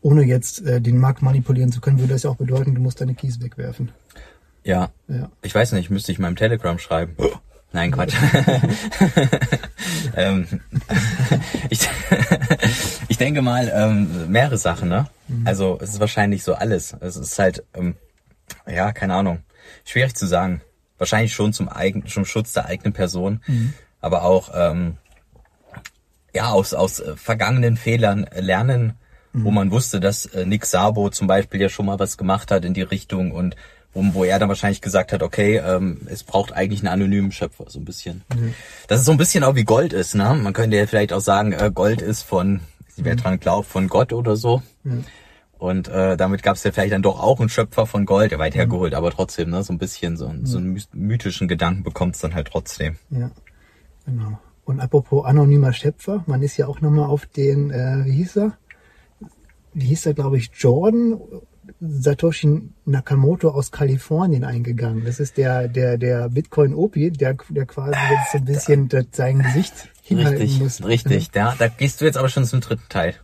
ohne 0.00 0.22
jetzt 0.22 0.62
äh, 0.62 0.80
den 0.80 0.98
Markt 0.98 1.22
manipulieren 1.22 1.72
zu 1.72 1.80
können, 1.80 1.98
würde 1.98 2.14
das 2.14 2.22
ja 2.22 2.30
auch 2.30 2.36
bedeuten, 2.36 2.74
du 2.74 2.80
musst 2.80 3.00
deine 3.00 3.14
Keys 3.14 3.40
wegwerfen. 3.40 3.90
Ja. 4.64 4.90
Ja. 5.08 5.30
Ich 5.42 5.54
weiß 5.54 5.72
nicht, 5.72 5.90
müsste 5.90 6.12
ich 6.12 6.18
meinem 6.18 6.36
Telegram 6.36 6.78
schreiben. 6.78 7.16
Nein, 7.72 7.90
Quatsch. 7.90 8.14
ähm, 10.16 10.46
ich, 11.70 11.88
ich 13.08 13.18
denke 13.18 13.42
mal, 13.42 13.70
ähm, 13.74 14.30
mehrere 14.30 14.56
Sachen, 14.56 14.88
ne? 14.88 15.06
Also 15.44 15.78
es 15.82 15.90
ist 15.90 16.00
wahrscheinlich 16.00 16.44
so 16.44 16.54
alles. 16.54 16.94
Es 17.00 17.16
ist 17.16 17.38
halt, 17.38 17.64
ähm, 17.74 17.94
ja, 18.66 18.92
keine 18.92 19.14
Ahnung. 19.14 19.42
Schwierig 19.84 20.14
zu 20.14 20.26
sagen. 20.26 20.62
Wahrscheinlich 20.98 21.32
schon 21.32 21.52
zum 21.52 21.68
eigenen, 21.68 22.08
zum 22.08 22.24
Schutz 22.24 22.52
der 22.52 22.66
eigenen 22.66 22.92
Person, 22.92 23.40
aber 24.00 24.24
auch 24.24 24.50
ähm, 24.54 24.96
ja 26.34 26.50
aus 26.50 26.74
aus 26.74 27.00
äh, 27.00 27.16
vergangenen 27.16 27.76
Fehlern 27.76 28.26
lernen, 28.34 28.94
wo 29.32 29.50
man 29.50 29.70
wusste, 29.70 30.00
dass 30.00 30.26
äh, 30.26 30.44
Nick 30.44 30.66
Sabo 30.66 31.10
zum 31.10 31.26
Beispiel 31.26 31.60
ja 31.60 31.68
schon 31.68 31.86
mal 31.86 31.98
was 31.98 32.16
gemacht 32.16 32.50
hat 32.50 32.64
in 32.64 32.74
die 32.74 32.82
Richtung 32.82 33.30
und 33.30 33.54
wo, 33.92 34.02
wo 34.14 34.24
er 34.24 34.38
dann 34.38 34.48
wahrscheinlich 34.48 34.80
gesagt 34.80 35.12
hat, 35.12 35.22
okay, 35.22 35.58
ähm, 35.58 36.00
es 36.10 36.24
braucht 36.24 36.52
eigentlich 36.52 36.80
einen 36.80 36.88
anonymen 36.88 37.32
Schöpfer, 37.32 37.66
so 37.68 37.78
ein 37.78 37.84
bisschen. 37.84 38.22
Das 38.88 39.00
ist 39.00 39.06
so 39.06 39.12
ein 39.12 39.18
bisschen 39.18 39.44
auch 39.44 39.54
wie 39.54 39.64
Gold 39.64 39.92
ist, 39.92 40.14
ne? 40.14 40.34
Man 40.34 40.52
könnte 40.52 40.76
ja 40.76 40.86
vielleicht 40.86 41.12
auch 41.12 41.20
sagen, 41.20 41.52
äh, 41.52 41.70
Gold 41.72 42.02
ist 42.02 42.22
von, 42.22 42.60
wer 42.96 43.16
dran 43.16 43.40
glaubt, 43.40 43.68
von 43.68 43.88
Gott 43.88 44.12
oder 44.12 44.36
so. 44.36 44.62
Und 45.58 45.88
äh, 45.88 46.16
damit 46.16 46.42
gab 46.42 46.54
es 46.56 46.62
ja 46.64 46.70
vielleicht 46.72 46.92
dann 46.92 47.02
doch 47.02 47.20
auch 47.20 47.40
einen 47.40 47.48
Schöpfer 47.48 47.86
von 47.86 48.06
Gold, 48.06 48.30
der 48.30 48.38
weit 48.38 48.54
hergeholt, 48.54 48.94
aber 48.94 49.10
trotzdem, 49.10 49.50
ne, 49.50 49.62
so 49.64 49.72
ein 49.72 49.78
bisschen 49.78 50.16
so, 50.16 50.26
einen- 50.28 50.46
so 50.46 50.58
einen 50.58 50.80
mythischen 50.92 51.48
Gedanken 51.48 51.82
bekommt 51.82 52.14
es 52.14 52.20
dann 52.20 52.34
halt 52.34 52.46
trotzdem. 52.48 52.96
Ja, 53.10 53.30
genau. 54.06 54.38
Und 54.64 54.80
apropos 54.80 55.24
anonymer 55.24 55.72
Schöpfer, 55.72 56.22
man 56.26 56.42
ist 56.42 56.56
ja 56.58 56.68
auch 56.68 56.80
nochmal 56.80 57.06
auf 57.06 57.26
den, 57.26 57.70
äh, 57.70 58.04
wie 58.04 58.12
hieß 58.12 58.36
er? 58.36 58.58
Wie 59.74 59.86
hieß 59.86 60.06
er, 60.06 60.14
glaube 60.14 60.38
ich, 60.38 60.50
Jordan 60.54 61.18
Satoshi 61.80 62.62
Nakamoto 62.86 63.50
aus 63.50 63.70
Kalifornien 63.70 64.44
eingegangen. 64.44 65.04
Das 65.04 65.20
ist 65.20 65.36
der, 65.36 65.68
der, 65.68 65.98
der 65.98 66.28
Bitcoin 66.30 66.74
Opi, 66.74 67.10
der, 67.10 67.36
der 67.50 67.66
quasi 67.66 67.90
jetzt 68.10 68.32
so 68.32 68.38
ein 68.38 68.44
bisschen 68.46 68.88
das, 68.88 69.06
sein 69.12 69.38
Gesicht 69.40 69.88
hinhalten 70.02 70.42
Richtig, 70.42 70.60
muss. 70.60 70.84
richtig. 70.84 71.30
Ja, 71.34 71.54
da 71.58 71.68
gehst 71.68 72.00
du 72.00 72.04
jetzt 72.06 72.16
aber 72.16 72.28
schon 72.30 72.44
zum 72.44 72.60
dritten 72.60 72.88
Teil. 72.88 73.14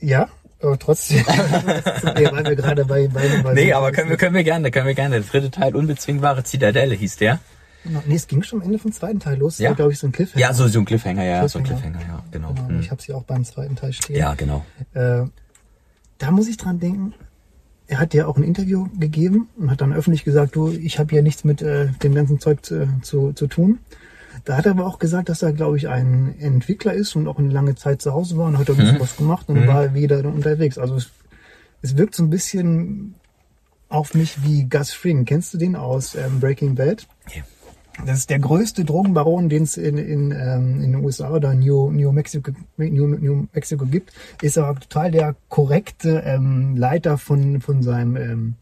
Ja, 0.00 0.28
aber 0.60 0.78
trotzdem. 0.78 1.18
ja, 1.26 2.32
weil 2.32 2.44
wir 2.44 2.56
gerade 2.56 2.84
bei, 2.84 3.08
bei, 3.08 3.28
bei 3.42 3.54
Nee, 3.54 3.72
aber 3.72 3.92
können 3.92 4.10
wir, 4.10 4.16
können 4.16 4.34
wir 4.34 4.44
gerne, 4.44 4.70
können 4.70 4.86
wir 4.86 4.94
gerne. 4.94 5.20
Der 5.20 5.28
dritte 5.28 5.50
Teil, 5.50 5.74
unbezwingbare 5.76 6.44
Zitadelle 6.44 6.94
hieß 6.94 7.16
der. 7.16 7.40
Nee, 8.06 8.16
es 8.16 8.26
ging 8.26 8.42
schon 8.42 8.60
am 8.60 8.66
Ende 8.66 8.78
vom 8.78 8.92
zweiten 8.92 9.20
Teil 9.20 9.38
los. 9.38 9.58
Ja. 9.58 9.72
glaube 9.72 9.92
ich, 9.92 9.98
so 9.98 10.06
ein 10.06 10.12
Cliffhanger. 10.12 10.40
Ja, 10.40 10.52
so, 10.52 10.66
so 10.68 10.80
ein 10.80 10.84
Cliffhanger, 10.84 11.24
ja, 11.24 11.48
so 11.48 11.58
ein 11.58 11.64
Cliffhanger. 11.64 11.98
Cliffhanger, 11.98 12.14
ja, 12.14 12.24
genau. 12.30 12.52
Genau, 12.52 12.68
Hm. 12.68 12.80
Ich 12.80 12.90
habe 12.90 13.00
sie 13.00 13.12
auch 13.12 13.22
beim 13.22 13.44
zweiten 13.44 13.76
Teil 13.76 13.92
stehen. 13.92 14.16
Ja, 14.16 14.34
genau. 14.34 14.64
Äh, 14.94 15.24
da 16.18 16.30
muss 16.30 16.48
ich 16.48 16.56
dran 16.56 16.80
denken. 16.80 17.14
Er 17.86 18.00
hat 18.00 18.12
ja 18.12 18.26
auch 18.26 18.36
ein 18.36 18.42
Interview 18.42 18.88
gegeben 18.98 19.48
und 19.56 19.70
hat 19.70 19.80
dann 19.80 19.94
öffentlich 19.94 20.24
gesagt, 20.24 20.56
du, 20.56 20.70
ich 20.70 20.98
habe 20.98 21.10
hier 21.10 21.22
nichts 21.22 21.44
mit 21.44 21.62
äh, 21.62 21.88
dem 22.02 22.14
ganzen 22.14 22.40
Zeug 22.40 22.64
zu, 22.64 22.88
zu, 23.02 23.32
zu 23.32 23.46
tun. 23.46 23.78
Da 24.48 24.56
hat 24.56 24.64
er 24.64 24.70
aber 24.70 24.86
auch 24.86 24.98
gesagt, 24.98 25.28
dass 25.28 25.42
er, 25.42 25.52
glaube 25.52 25.76
ich, 25.76 25.88
ein 25.88 26.34
Entwickler 26.40 26.94
ist 26.94 27.14
und 27.16 27.28
auch 27.28 27.38
eine 27.38 27.50
lange 27.50 27.74
Zeit 27.74 28.00
zu 28.00 28.14
Hause 28.14 28.38
war 28.38 28.46
und 28.46 28.56
hat 28.56 28.70
ein 28.70 28.76
bisschen 28.76 28.98
was 28.98 29.14
gemacht 29.18 29.46
und 29.50 29.56
dann 29.56 29.66
war 29.66 29.82
er 29.82 29.92
wieder 29.92 30.24
unterwegs. 30.24 30.78
Also 30.78 30.94
es, 30.94 31.10
es 31.82 31.98
wirkt 31.98 32.14
so 32.14 32.22
ein 32.22 32.30
bisschen 32.30 33.14
auf 33.90 34.14
mich 34.14 34.42
wie 34.44 34.64
Gus 34.64 34.90
Fring. 34.90 35.26
Kennst 35.26 35.52
du 35.52 35.58
den 35.58 35.76
aus 35.76 36.14
ähm, 36.14 36.40
Breaking 36.40 36.76
Bad? 36.76 37.06
Ja. 37.28 37.42
Das 38.06 38.18
ist 38.18 38.30
der 38.30 38.38
größte 38.38 38.84
Drogenbaron, 38.84 39.48
den 39.48 39.64
es 39.64 39.76
in, 39.76 39.98
in, 39.98 40.30
ähm, 40.30 40.82
in 40.82 40.92
den 40.92 41.04
USA 41.04 41.30
oder 41.30 41.54
New, 41.54 41.90
New, 41.90 42.12
Mexico, 42.12 42.52
New, 42.76 43.06
New 43.06 43.46
Mexico 43.52 43.84
gibt. 43.86 44.12
Ist 44.40 44.56
aber 44.56 44.78
total 44.80 45.10
der 45.10 45.36
korrekte 45.48 46.22
ähm, 46.24 46.76
Leiter 46.76 47.18
von, 47.18 47.60
von 47.60 47.82
seinem 47.82 48.16
ähm, 48.16 48.54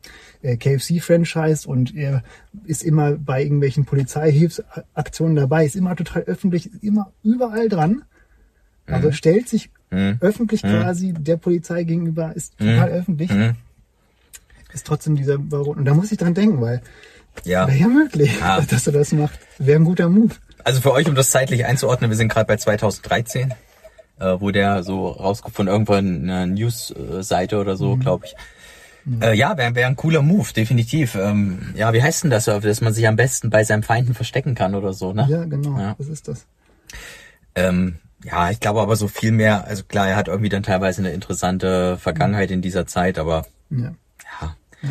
äh, 0.42 0.56
KFC-Franchise 0.56 1.68
und 1.68 1.94
er 1.94 2.22
ist 2.64 2.82
immer 2.82 3.12
bei 3.12 3.42
irgendwelchen 3.42 3.84
Polizeihilfsaktionen 3.84 5.36
dabei, 5.36 5.66
ist 5.66 5.76
immer 5.76 5.94
total 5.96 6.22
öffentlich, 6.22 6.72
ist 6.72 6.82
immer 6.82 7.12
überall 7.22 7.68
dran. 7.68 8.02
Also 8.86 9.10
stellt 9.12 9.48
sich 9.48 9.70
Mhm. 9.90 10.16
öffentlich 10.20 10.62
quasi 10.62 11.12
der 11.12 11.36
Polizei 11.36 11.84
gegenüber, 11.84 12.34
ist 12.34 12.58
total 12.58 12.90
öffentlich. 12.90 13.30
Mhm. 13.30 13.54
Ist 14.72 14.86
trotzdem 14.86 15.16
dieser 15.16 15.38
Baron. 15.38 15.78
Und 15.78 15.84
da 15.84 15.94
muss 15.94 16.12
ich 16.12 16.18
dran 16.18 16.34
denken, 16.34 16.60
weil 16.60 16.82
Ja. 17.44 17.66
wäre 17.68 17.76
ja 17.78 17.88
möglich, 17.88 18.38
Ja. 18.40 18.60
dass 18.68 18.86
er 18.86 18.92
das 18.92 19.12
macht. 19.12 19.38
Wäre 19.58 19.78
ein 19.78 19.84
guter 19.84 20.08
Move. 20.08 20.34
Also 20.64 20.80
für 20.80 20.92
euch, 20.92 21.08
um 21.08 21.14
das 21.14 21.30
zeitlich 21.30 21.64
einzuordnen, 21.64 22.10
wir 22.10 22.16
sind 22.16 22.28
gerade 22.28 22.46
bei 22.46 22.56
2013, 22.56 23.54
äh, 24.18 24.36
wo 24.40 24.50
der 24.50 24.82
so 24.82 25.08
rausgefunden, 25.08 25.72
irgendwann 25.72 26.28
eine 26.28 26.46
News-Seite 26.48 27.58
oder 27.60 27.74
Mhm. 27.74 27.78
so, 27.78 27.96
glaube 27.96 28.26
ich. 28.26 28.34
Äh, 29.22 29.34
ja, 29.36 29.56
wäre 29.56 29.74
wär 29.76 29.86
ein 29.86 29.94
cooler 29.94 30.22
Move, 30.22 30.52
definitiv. 30.52 31.14
Ähm, 31.14 31.72
ja, 31.76 31.92
wie 31.92 32.02
heißt 32.02 32.24
denn 32.24 32.30
das, 32.30 32.46
dass 32.46 32.80
man 32.80 32.92
sich 32.92 33.06
am 33.06 33.14
besten 33.14 33.50
bei 33.50 33.62
seinem 33.62 33.84
Feinden 33.84 34.14
verstecken 34.14 34.56
kann 34.56 34.74
oder 34.74 34.92
so, 34.92 35.12
ne? 35.12 35.26
Ja, 35.30 35.44
genau. 35.44 35.78
Ja. 35.78 35.94
Was 35.98 36.08
ist 36.08 36.26
das? 36.26 36.44
Ähm, 37.54 37.96
ja, 38.24 38.50
ich 38.50 38.58
glaube 38.58 38.80
aber 38.80 38.96
so 38.96 39.06
viel 39.06 39.30
mehr, 39.30 39.64
also 39.66 39.84
klar, 39.84 40.08
er 40.08 40.16
hat 40.16 40.26
irgendwie 40.26 40.48
dann 40.48 40.64
teilweise 40.64 41.00
eine 41.02 41.10
interessante 41.12 41.96
Vergangenheit 41.98 42.50
in 42.50 42.62
dieser 42.62 42.86
Zeit, 42.88 43.18
aber 43.20 43.46
Ja. 43.70 43.92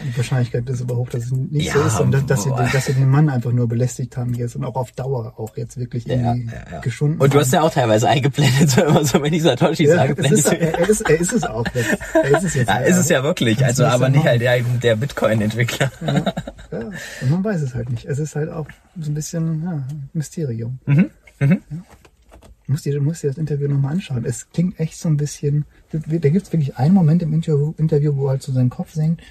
Die 0.03 0.17
Wahrscheinlichkeit 0.17 0.69
ist 0.69 0.81
aber 0.81 0.97
hoch, 0.97 1.09
dass 1.09 1.25
es 1.25 1.31
nicht 1.31 1.67
Ja, 1.67 1.73
so 1.73 1.83
ist 1.83 1.99
und 1.99 2.11
dass, 2.11 2.25
dass, 2.25 2.43
sie, 2.43 2.49
boah. 2.49 2.67
dass 2.71 2.85
sie 2.85 2.93
den 2.93 3.09
Mann 3.09 3.29
einfach 3.29 3.51
nur 3.51 3.67
belästigt 3.67 4.17
haben 4.17 4.33
jetzt 4.33 4.55
und 4.55 4.63
auch 4.63 4.75
auf 4.75 4.91
Dauer 4.91 5.33
auch 5.37 5.55
jetzt 5.57 5.77
wirklich 5.77 6.07
irgendwie 6.07 6.47
ja, 6.47 6.71
ja. 6.71 6.79
geschunden 6.79 7.19
Und 7.19 7.33
du 7.33 7.39
hast 7.39 7.53
ja 7.53 7.61
auch 7.61 7.71
teilweise 7.71 8.07
eingeblendet, 8.07 8.69
so 8.71 8.83
immer 8.83 9.05
so, 9.05 9.21
wenn 9.21 9.33
ich 9.33 9.43
Satoshi 9.43 9.85
ja, 9.85 9.95
sage, 9.95 10.13
ist, 10.21 10.51
er, 10.51 10.89
ist, 10.89 11.01
er 11.01 11.19
ist 11.19 11.33
es 11.33 11.43
auch 11.43 11.65
jetzt. 11.73 11.97
Er 12.13 12.37
ist 12.37 12.43
es 12.43 12.53
jetzt. 12.53 12.69
Ja, 12.75 12.77
ist 12.79 12.97
es 12.97 13.09
ja 13.09 13.23
wirklich, 13.23 13.63
also 13.63 13.85
aber 13.85 14.09
nicht 14.09 14.25
halt 14.25 14.41
der, 14.41 14.61
der 14.61 14.95
Bitcoin-Entwickler. 14.95 15.91
Ja, 16.01 16.79
und 17.21 17.29
man 17.29 17.43
weiß 17.43 17.61
es 17.61 17.73
halt 17.75 17.89
nicht. 17.89 18.05
Es 18.05 18.19
ist 18.19 18.35
halt 18.35 18.49
auch 18.49 18.67
so 18.99 19.11
ein 19.11 19.13
bisschen 19.13 19.63
ja, 19.63 19.83
Mysterium. 20.13 20.79
Mhm. 20.85 21.09
Du 21.39 22.71
musst 22.71 22.85
dir, 22.85 22.93
du 22.93 23.01
musst 23.01 23.23
dir 23.23 23.27
das 23.27 23.37
Interview 23.37 23.67
nochmal 23.67 23.93
anschauen. 23.93 24.25
Es 24.25 24.49
klingt 24.49 24.79
echt 24.79 24.97
so 24.97 25.07
ein 25.07 25.17
bisschen. 25.17 25.65
Da 25.91 25.99
gibt 26.29 26.47
es 26.47 26.51
wirklich 26.51 26.77
einen 26.77 26.95
Moment 26.95 27.21
im 27.21 27.31
Interview, 27.33 27.73
Interview, 27.77 28.15
wo 28.15 28.25
er 28.25 28.31
halt 28.31 28.41
so 28.41 28.51
seinen 28.51 28.69
Kopf 28.69 28.93
senkt 28.93 29.21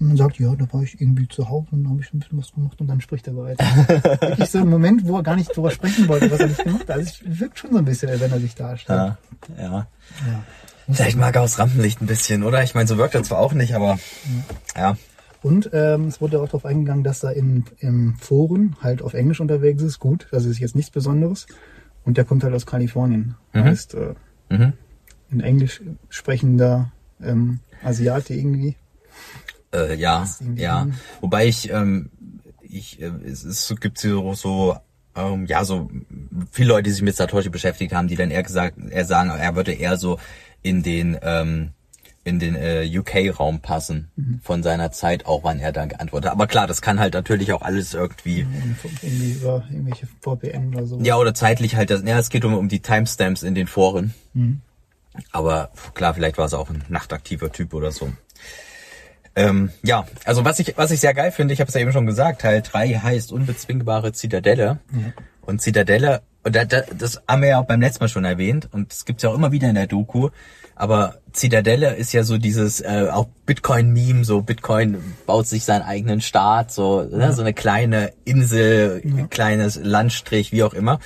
und 0.00 0.08
man 0.08 0.16
sagt, 0.16 0.38
ja, 0.38 0.54
da 0.54 0.66
war 0.72 0.82
ich 0.82 1.00
irgendwie 1.00 1.28
zu 1.28 1.48
Hause 1.48 1.68
und 1.72 1.84
da 1.84 1.90
habe 1.90 2.00
ich 2.00 2.12
ein 2.12 2.18
bisschen 2.20 2.38
was 2.38 2.52
gemacht 2.52 2.80
und 2.80 2.86
dann 2.88 3.00
spricht 3.00 3.26
er 3.26 3.36
weiter. 3.36 3.64
wirklich 4.20 4.50
so 4.50 4.58
ein 4.58 4.68
Moment, 4.68 5.06
wo 5.06 5.16
er 5.16 5.22
gar 5.22 5.36
nicht 5.36 5.54
drüber 5.54 5.70
sprechen 5.70 6.08
wollte, 6.08 6.30
was 6.30 6.40
er 6.40 6.48
nicht 6.48 6.64
gemacht 6.64 6.82
hat. 6.82 6.90
Also 6.90 7.10
es 7.28 7.40
wirkt 7.40 7.58
schon 7.58 7.72
so 7.72 7.78
ein 7.78 7.84
bisschen, 7.84 8.08
wenn 8.20 8.32
er 8.32 8.40
sich 8.40 8.54
darstellt. 8.54 9.16
Ja, 9.56 9.62
ja. 9.62 9.70
Ja. 10.26 10.44
Vielleicht 10.92 11.16
mag 11.16 11.34
er 11.34 11.42
aus 11.42 11.58
Rampenlicht 11.58 12.02
ein 12.02 12.06
bisschen, 12.06 12.42
oder? 12.42 12.62
Ich 12.62 12.74
meine, 12.74 12.86
so 12.86 12.98
wirkt 12.98 13.14
er 13.14 13.22
zwar 13.22 13.38
auch 13.38 13.54
nicht, 13.54 13.74
aber 13.74 13.98
ja. 14.76 14.96
Und 15.42 15.70
ähm, 15.72 16.08
es 16.08 16.20
wurde 16.20 16.40
auch 16.40 16.46
darauf 16.46 16.64
eingegangen, 16.64 17.04
dass 17.04 17.22
er 17.22 17.34
in, 17.34 17.64
im 17.78 18.16
Foren 18.16 18.76
halt 18.82 19.00
auf 19.02 19.14
Englisch 19.14 19.40
unterwegs 19.40 19.82
ist. 19.82 19.98
Gut, 19.98 20.26
das 20.30 20.44
ist 20.44 20.58
jetzt 20.58 20.74
nichts 20.74 20.90
Besonderes. 20.90 21.46
Und 22.04 22.16
der 22.18 22.24
kommt 22.24 22.44
halt 22.44 22.54
aus 22.54 22.66
Kalifornien. 22.66 23.34
Mhm. 23.52 23.64
Heißt, 23.64 23.94
äh, 23.94 24.14
Mhm. 24.50 24.74
ein 25.32 25.40
englisch 25.40 25.80
sprechender 26.10 26.92
ähm, 27.22 27.60
Asiate 27.82 28.34
irgendwie. 28.34 28.76
Äh, 29.74 29.94
ja, 29.96 30.26
ja. 30.56 30.86
Wobei 31.20 31.46
ich, 31.46 31.70
ähm, 31.70 32.10
ich, 32.62 33.00
äh, 33.02 33.10
es, 33.26 33.44
es 33.44 33.74
gibt 33.80 33.98
so, 33.98 34.34
so, 34.34 34.76
ähm, 35.16 35.46
ja, 35.46 35.64
so 35.64 35.90
viele 36.50 36.68
Leute, 36.68 36.84
die 36.84 36.90
sich 36.90 37.02
mit 37.02 37.16
Satoshi 37.16 37.48
beschäftigt 37.48 37.92
haben, 37.92 38.08
die 38.08 38.16
dann 38.16 38.30
eher 38.30 38.42
gesagt, 38.42 38.76
eher 38.90 39.04
sagen, 39.04 39.30
er 39.30 39.56
würde 39.56 39.72
eher 39.72 39.96
so 39.96 40.18
in 40.62 40.82
den, 40.82 41.18
ähm, 41.22 41.70
in 42.26 42.38
den 42.38 42.54
äh, 42.54 42.88
UK-Raum 42.98 43.60
passen 43.60 44.10
von 44.42 44.62
seiner 44.62 44.90
Zeit, 44.92 45.26
auch 45.26 45.44
wann 45.44 45.60
er 45.60 45.72
dann 45.72 45.90
geantwortet 45.90 46.30
hat. 46.30 46.32
Aber 46.32 46.46
klar, 46.46 46.66
das 46.66 46.80
kann 46.80 46.98
halt 46.98 47.12
natürlich 47.12 47.52
auch 47.52 47.60
alles 47.60 47.92
irgendwie, 47.92 48.46
Irgendwie 49.02 49.32
über 49.32 49.62
irgendwelche 49.70 50.08
VPN 50.22 50.74
oder 50.74 50.86
so. 50.86 50.98
ja, 51.00 51.16
oder 51.18 51.34
zeitlich 51.34 51.76
halt, 51.76 51.90
das, 51.90 52.02
ja, 52.02 52.18
es 52.18 52.30
geht 52.30 52.46
um, 52.46 52.54
um 52.54 52.68
die 52.70 52.80
Timestamps 52.80 53.42
in 53.42 53.54
den 53.54 53.66
Foren. 53.66 54.14
Aber 55.32 55.70
klar, 55.92 56.14
vielleicht 56.14 56.38
war 56.38 56.46
es 56.46 56.54
auch 56.54 56.70
ein 56.70 56.82
nachtaktiver 56.88 57.52
Typ 57.52 57.74
oder 57.74 57.92
so. 57.92 58.10
Ähm, 59.36 59.70
ja, 59.82 60.06
also 60.24 60.44
was 60.44 60.60
ich, 60.60 60.76
was 60.76 60.90
ich 60.90 61.00
sehr 61.00 61.14
geil 61.14 61.32
finde, 61.32 61.54
ich 61.54 61.60
habe 61.60 61.68
es 61.68 61.74
ja 61.74 61.80
eben 61.80 61.92
schon 61.92 62.06
gesagt, 62.06 62.42
Teil 62.42 62.62
3 62.62 62.94
heißt 62.94 63.32
unbezwingbare 63.32 64.12
Zitadelle. 64.12 64.78
Und 65.40 65.60
Zitadelle, 65.60 66.22
und 66.42 66.54
da, 66.54 66.64
da, 66.64 66.82
das 66.96 67.20
haben 67.28 67.42
wir 67.42 67.48
ja 67.48 67.58
auch 67.58 67.66
beim 67.66 67.80
letzten 67.80 68.04
Mal 68.04 68.08
schon 68.08 68.24
erwähnt, 68.24 68.68
und 68.72 68.92
das 68.92 69.04
gibt's 69.04 69.22
ja 69.22 69.30
auch 69.30 69.34
immer 69.34 69.52
wieder 69.52 69.68
in 69.68 69.74
der 69.74 69.86
Doku, 69.86 70.30
aber 70.76 71.18
Zitadelle 71.32 71.94
ist 71.94 72.12
ja 72.12 72.24
so 72.24 72.38
dieses, 72.38 72.80
äh, 72.80 73.08
auch 73.10 73.28
Bitcoin-Meme, 73.46 74.24
so 74.24 74.42
Bitcoin 74.42 74.98
baut 75.26 75.46
sich 75.46 75.64
seinen 75.64 75.82
eigenen 75.82 76.20
Staat, 76.20 76.72
so, 76.72 77.02
ne, 77.02 77.32
so 77.32 77.42
eine 77.42 77.54
kleine 77.54 78.12
Insel, 78.24 79.02
kleines 79.30 79.78
Landstrich, 79.82 80.52
wie 80.52 80.62
auch 80.62 80.74
immer. 80.74 81.00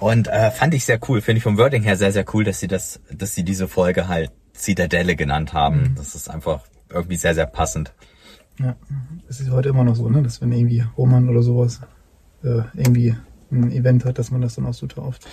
Und 0.00 0.28
äh, 0.28 0.50
fand 0.50 0.74
ich 0.74 0.84
sehr 0.84 0.98
cool, 1.08 1.20
finde 1.20 1.38
ich 1.38 1.42
vom 1.42 1.58
Wording 1.58 1.82
her 1.82 1.96
sehr, 1.96 2.12
sehr 2.12 2.24
cool, 2.34 2.44
dass 2.44 2.60
sie 2.60 2.68
das, 2.68 3.00
dass 3.10 3.34
sie 3.34 3.42
diese 3.42 3.68
Folge 3.68 4.08
halt 4.08 4.30
Zitadelle 4.54 5.16
genannt 5.16 5.52
haben. 5.52 5.94
Das 5.96 6.14
ist 6.14 6.30
einfach 6.30 6.60
irgendwie 6.90 7.16
sehr, 7.16 7.34
sehr 7.34 7.46
passend. 7.46 7.92
Ja. 8.58 8.76
Es 9.28 9.40
ist 9.40 9.50
heute 9.50 9.68
immer 9.70 9.84
noch 9.84 9.96
so, 9.96 10.08
ne? 10.08 10.22
dass 10.22 10.40
wenn 10.40 10.52
irgendwie 10.52 10.84
Roman 10.96 11.28
oder 11.28 11.42
sowas 11.42 11.80
äh, 12.42 12.62
irgendwie 12.74 13.16
ein 13.50 13.72
Event 13.72 14.04
hat, 14.04 14.18
dass 14.18 14.30
man 14.30 14.40
das 14.40 14.54
dann 14.54 14.66
auch 14.66 14.74
so 14.74 14.86
tauft. 14.86 15.26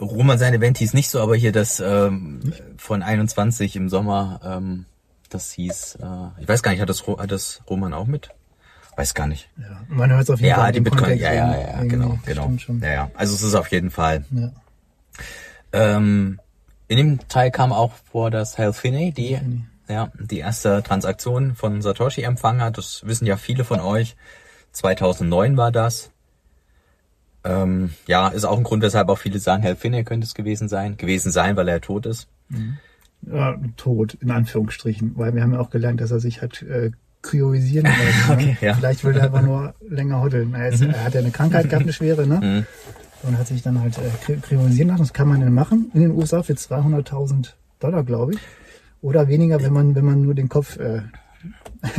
Roman 0.00 0.38
seine 0.38 0.56
Eventis 0.56 0.94
nicht 0.94 1.08
so, 1.08 1.20
aber 1.20 1.36
hier 1.36 1.52
das 1.52 1.80
ähm, 1.80 2.40
von 2.76 3.02
21 3.02 3.76
im 3.76 3.88
Sommer, 3.88 4.40
ähm, 4.44 4.86
das 5.28 5.52
hieß, 5.52 5.98
äh, 6.02 6.40
ich 6.42 6.48
weiß 6.48 6.62
gar 6.62 6.72
nicht, 6.72 6.80
hat 6.80 6.88
das, 6.88 7.06
hat 7.06 7.30
das 7.30 7.62
Roman 7.68 7.92
auch 7.94 8.06
mit? 8.06 8.30
Weiß 8.96 9.14
gar 9.14 9.26
nicht. 9.26 9.48
Ja. 9.58 9.80
Man 9.88 10.10
hört 10.10 10.24
es 10.24 10.30
auf 10.30 10.40
jeden 10.40 10.50
Ja, 10.50 10.56
Fall. 10.56 10.72
die 10.72 10.80
Bitcoin, 10.80 11.00
Kontext 11.04 11.22
ja, 11.24 11.32
ja, 11.32 11.58
ja, 11.60 11.84
genau, 11.84 12.18
genau. 12.26 12.52
Ja, 12.80 12.92
ja. 12.92 13.10
Also 13.14 13.34
es 13.34 13.42
ist 13.42 13.54
auf 13.54 13.68
jeden 13.68 13.90
Fall. 13.90 14.24
Ja. 14.30 14.52
Ähm, 15.72 16.40
in 16.88 16.96
dem 16.98 17.28
Teil 17.28 17.50
kam 17.50 17.72
auch 17.72 17.92
vor, 18.10 18.30
dass 18.30 18.58
Hal 18.58 18.74
Finney 18.74 19.12
die, 19.12 19.38
ja, 19.88 20.10
die 20.18 20.38
erste 20.38 20.82
Transaktion 20.82 21.54
von 21.54 21.82
Satoshi 21.82 22.22
empfangen 22.22 22.62
hat. 22.62 22.78
Das 22.78 23.02
wissen 23.04 23.26
ja 23.26 23.36
viele 23.36 23.64
von 23.64 23.80
euch. 23.80 24.16
2009 24.72 25.56
war 25.56 25.72
das. 25.72 26.10
Ähm, 27.44 27.92
ja, 28.06 28.28
ist 28.28 28.44
auch 28.44 28.56
ein 28.56 28.62
Grund, 28.64 28.82
weshalb 28.82 29.08
auch 29.08 29.18
viele 29.18 29.38
sagen, 29.38 29.62
Hal 29.64 29.76
Finney 29.76 30.04
könnte 30.04 30.26
es 30.26 30.34
gewesen 30.34 30.68
sein. 30.68 30.96
Gewesen 30.96 31.32
sein, 31.32 31.56
weil 31.56 31.68
er 31.68 31.80
tot 31.80 32.06
ist. 32.06 32.28
ja, 33.22 33.56
tot, 33.76 34.14
in 34.14 34.30
Anführungsstrichen, 34.30 35.12
weil 35.16 35.34
wir 35.34 35.42
haben 35.42 35.52
ja 35.52 35.60
auch 35.60 35.70
gelernt, 35.70 36.00
dass 36.00 36.10
er 36.10 36.20
sich 36.20 36.40
hat 36.40 36.62
äh, 36.62 36.92
kryolisieren 37.22 37.86
lassen. 37.86 38.30
Okay, 38.32 38.56
ja. 38.60 38.74
Vielleicht 38.78 39.04
will 39.04 39.16
er 39.16 39.24
einfach 39.24 39.42
nur 39.42 39.74
länger 39.88 40.22
hodeln. 40.22 40.54
Er, 40.54 40.68
ist, 40.68 40.82
er 40.82 41.04
hat 41.04 41.14
ja 41.14 41.20
eine 41.20 41.30
Krankheit 41.30 41.68
gehabt, 41.68 41.84
eine 41.84 41.92
schwere, 41.92 42.26
ne? 42.26 42.40
Mhm. 42.42 42.66
Und 43.28 43.38
hat 43.38 43.46
sich 43.46 43.62
dann 43.62 43.80
halt 43.80 43.96
äh, 43.98 44.36
kryolisieren 44.36 44.88
lassen. 44.88 45.02
Das 45.02 45.12
kann 45.12 45.28
man 45.28 45.40
dann 45.40 45.54
machen 45.54 45.90
in 45.94 46.00
den 46.00 46.10
USA 46.10 46.42
für 46.42 46.54
200.000 46.54 47.50
Dollar, 47.78 48.02
glaube 48.02 48.34
ich. 48.34 48.40
Oder 49.02 49.28
weniger, 49.28 49.60
wenn 49.62 49.72
man, 49.72 49.94
wenn 49.94 50.04
man 50.04 50.22
nur 50.22 50.34
den 50.34 50.48
Kopf, 50.48 50.76
äh, 50.78 51.02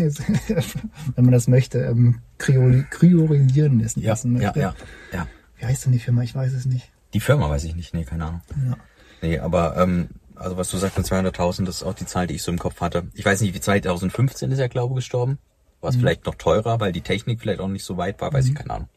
wenn 1.16 1.26
man 1.26 1.32
das 1.34 1.48
möchte, 1.48 1.80
ähm, 1.80 2.20
kryoli- 2.40 2.90
kryolisieren 2.90 3.80
lassen 3.82 4.02
Ja, 4.02 4.16
ja, 4.40 4.54
ja, 4.56 4.76
ja. 5.12 5.28
Wie 5.58 5.66
heißt 5.66 5.86
denn 5.86 5.92
die 5.92 6.00
Firma? 6.00 6.24
Ich 6.24 6.34
weiß 6.34 6.54
es 6.54 6.66
nicht. 6.66 6.90
Die 7.14 7.20
Firma 7.20 7.50
weiß 7.50 7.64
ich 7.66 7.76
nicht, 7.76 7.94
nee, 7.94 8.06
keine 8.06 8.26
Ahnung. 8.26 8.42
Ja. 8.66 8.78
Nee, 9.22 9.40
aber 9.40 9.78
ähm, 9.78 10.10
also 10.36 10.58
was 10.58 10.70
du 10.70 10.78
sagst 10.78 10.98
mit 10.98 11.06
200.000, 11.06 11.66
das 11.66 11.76
ist 11.78 11.84
auch 11.84 11.94
die 11.94 12.06
Zahl, 12.06 12.26
die 12.28 12.36
ich 12.36 12.42
so 12.44 12.52
im 12.52 12.58
Kopf 12.60 12.82
hatte. 12.82 13.04
Ich 13.14 13.24
weiß 13.26 13.42
nicht, 13.42 13.54
wie 13.54 13.60
2015 13.62 14.52
ist 14.52 14.60
er, 14.60 14.70
glaube 14.70 14.94
ich, 14.94 14.96
gestorben. 14.98 15.38
War 15.82 15.92
Mhm. 15.92 15.96
es 15.96 16.00
vielleicht 16.02 16.26
noch 16.26 16.36
teurer, 16.36 16.80
weil 16.80 16.92
die 16.94 17.02
Technik 17.02 17.42
vielleicht 17.42 17.60
auch 17.60 17.68
nicht 17.68 17.84
so 17.86 17.98
weit 17.98 18.20
war, 18.22 18.32
weiß 18.34 18.48
ich 18.48 18.56
keine 18.56 18.72
Ahnung. 18.72 18.90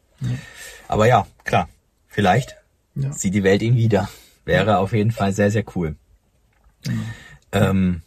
Aber 0.87 1.05
ja, 1.07 1.27
klar, 1.43 1.67
vielleicht 2.07 2.55
Ja. 2.95 3.11
sieht 3.11 3.33
die 3.33 3.43
Welt 3.43 3.61
ihn 3.61 3.75
wieder. 3.75 4.09
Wäre 4.45 4.77
auf 4.79 4.93
jeden 4.93 5.11
Fall 5.11 5.33
sehr, 5.33 5.51
sehr 5.51 5.63
cool. 5.75 5.95
Ähm, 7.51 8.01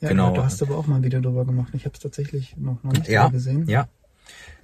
Ja, 0.00 0.08
Genau. 0.08 0.34
Du 0.34 0.42
hast 0.42 0.62
aber 0.62 0.76
auch 0.76 0.86
mal 0.86 0.96
ein 0.96 1.02
Video 1.04 1.20
drüber 1.20 1.44
gemacht. 1.44 1.72
Ich 1.74 1.84
habe 1.84 1.94
es 1.94 2.00
tatsächlich 2.00 2.56
noch, 2.56 2.82
noch 2.82 2.92
nicht 2.92 3.08
ja, 3.08 3.28
gesehen. 3.28 3.68
ja. 3.68 3.88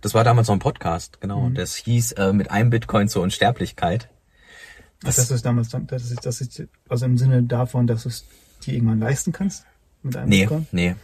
Das 0.00 0.14
war 0.14 0.24
damals 0.24 0.46
so 0.46 0.52
ein 0.52 0.58
Podcast, 0.60 1.20
genau. 1.20 1.48
Mhm. 1.48 1.54
Das 1.54 1.74
hieß 1.76 2.12
äh, 2.12 2.32
mit 2.32 2.50
einem 2.50 2.70
Bitcoin 2.70 3.08
zur 3.08 3.22
Unsterblichkeit. 3.22 4.08
Ach, 5.02 5.14
das 5.14 5.30
ist 5.30 5.44
damals, 5.44 5.68
das 5.70 6.10
ist, 6.10 6.24
das 6.26 6.40
ist, 6.40 6.64
also 6.88 7.06
im 7.06 7.18
Sinne 7.18 7.42
davon, 7.44 7.86
dass 7.86 8.02
du 8.04 8.08
es 8.08 8.24
dir 8.64 8.74
irgendwann 8.74 8.98
leisten 9.00 9.32
kannst? 9.32 9.64
Mit 10.02 10.16
einem 10.16 10.28
Nee, 10.28 10.40
Bitcoin? 10.40 10.66
nee. 10.72 10.94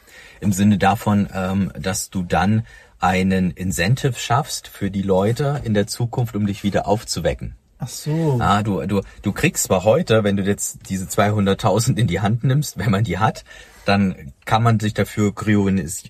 Im 0.41 0.53
Sinne 0.53 0.79
davon, 0.79 1.29
ähm, 1.33 1.73
dass 1.79 2.11
du 2.11 2.23
dann 2.23 2.65
einen 2.99 3.51
Incentive 3.51 4.15
schaffst 4.15 4.67
für 4.69 4.91
die 4.91 5.03
Leute 5.03 5.61
in 5.65 5.75
der 5.75 5.87
Zukunft, 5.87 6.35
um 6.37 6.47
dich 6.47 6.63
wieder 6.65 6.87
aufzuwecken. 6.89 7.55
Ach 7.79 7.89
so. 7.89 8.39
Ah, 8.41 8.63
du, 8.63 8.87
du, 8.87 9.01
du 9.23 9.33
kriegst 9.33 9.65
zwar 9.65 9.85
heute, 9.85 10.25
wenn 10.25 10.37
du 10.37 10.43
jetzt 10.43 10.89
diese 10.89 11.07
200.000 11.07 11.97
in 11.97 12.07
die 12.07 12.21
Hand 12.21 12.45
nimmst, 12.45 12.79
wenn 12.79 12.91
man 12.91 13.05
die 13.05 13.19
hat, 13.19 13.45
dann 13.85 14.33
kann 14.45 14.63
man 14.63 14.81
sich 14.81 14.95
dafür 14.95 15.35
kryonis 15.35 16.05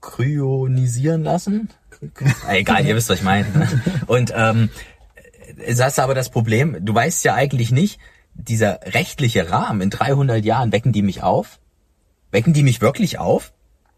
krionisieren 0.00 1.24
lassen. 1.24 1.70
Egal, 2.48 2.84
ihr 2.84 2.94
wisst, 2.94 3.08
was 3.08 3.18
ich 3.18 3.24
meine. 3.24 3.46
Und 4.06 4.32
ähm, 4.36 4.68
das 5.56 5.92
ist 5.92 5.98
aber 5.98 6.14
das 6.14 6.30
Problem, 6.30 6.76
du 6.80 6.94
weißt 6.94 7.24
ja 7.24 7.34
eigentlich 7.34 7.70
nicht, 7.70 7.98
dieser 8.34 8.80
rechtliche 8.82 9.50
Rahmen 9.50 9.80
in 9.80 9.90
300 9.90 10.44
Jahren, 10.44 10.72
wecken 10.72 10.92
die 10.92 11.02
mich 11.02 11.22
auf? 11.22 11.60
Wecken 12.32 12.52
die 12.52 12.62
mich 12.62 12.80
wirklich 12.80 13.18
auf? 13.18 13.52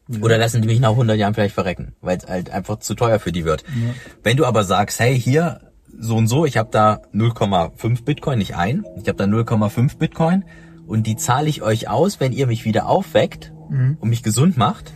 Ja. 0.08 0.20
Oder 0.20 0.38
lassen 0.38 0.62
die 0.62 0.68
mich 0.68 0.78
nach 0.78 0.90
100 0.90 1.16
Jahren 1.16 1.34
vielleicht 1.34 1.54
verrecken, 1.54 1.96
weil 2.00 2.18
es 2.18 2.26
halt 2.28 2.50
einfach 2.50 2.78
zu 2.78 2.94
teuer 2.94 3.18
für 3.18 3.32
die 3.32 3.44
wird. 3.44 3.62
Ja. 3.62 3.94
Wenn 4.22 4.36
du 4.36 4.44
aber 4.44 4.62
sagst, 4.62 5.00
hey, 5.00 5.18
hier 5.18 5.60
so 5.98 6.16
und 6.16 6.26
so, 6.28 6.46
ich 6.46 6.56
habe 6.56 6.68
da 6.70 7.00
0,5 7.14 8.04
Bitcoin, 8.04 8.38
nicht 8.38 8.56
ein, 8.56 8.84
ich 9.00 9.08
habe 9.08 9.16
da 9.16 9.24
0,5 9.24 9.98
Bitcoin 9.98 10.44
und 10.86 11.06
die 11.06 11.16
zahle 11.16 11.48
ich 11.48 11.62
euch 11.62 11.88
aus, 11.88 12.20
wenn 12.20 12.32
ihr 12.32 12.46
mich 12.46 12.64
wieder 12.64 12.86
aufweckt 12.86 13.52
mhm. 13.70 13.96
und 14.00 14.08
mich 14.08 14.22
gesund 14.22 14.56
macht, 14.56 14.92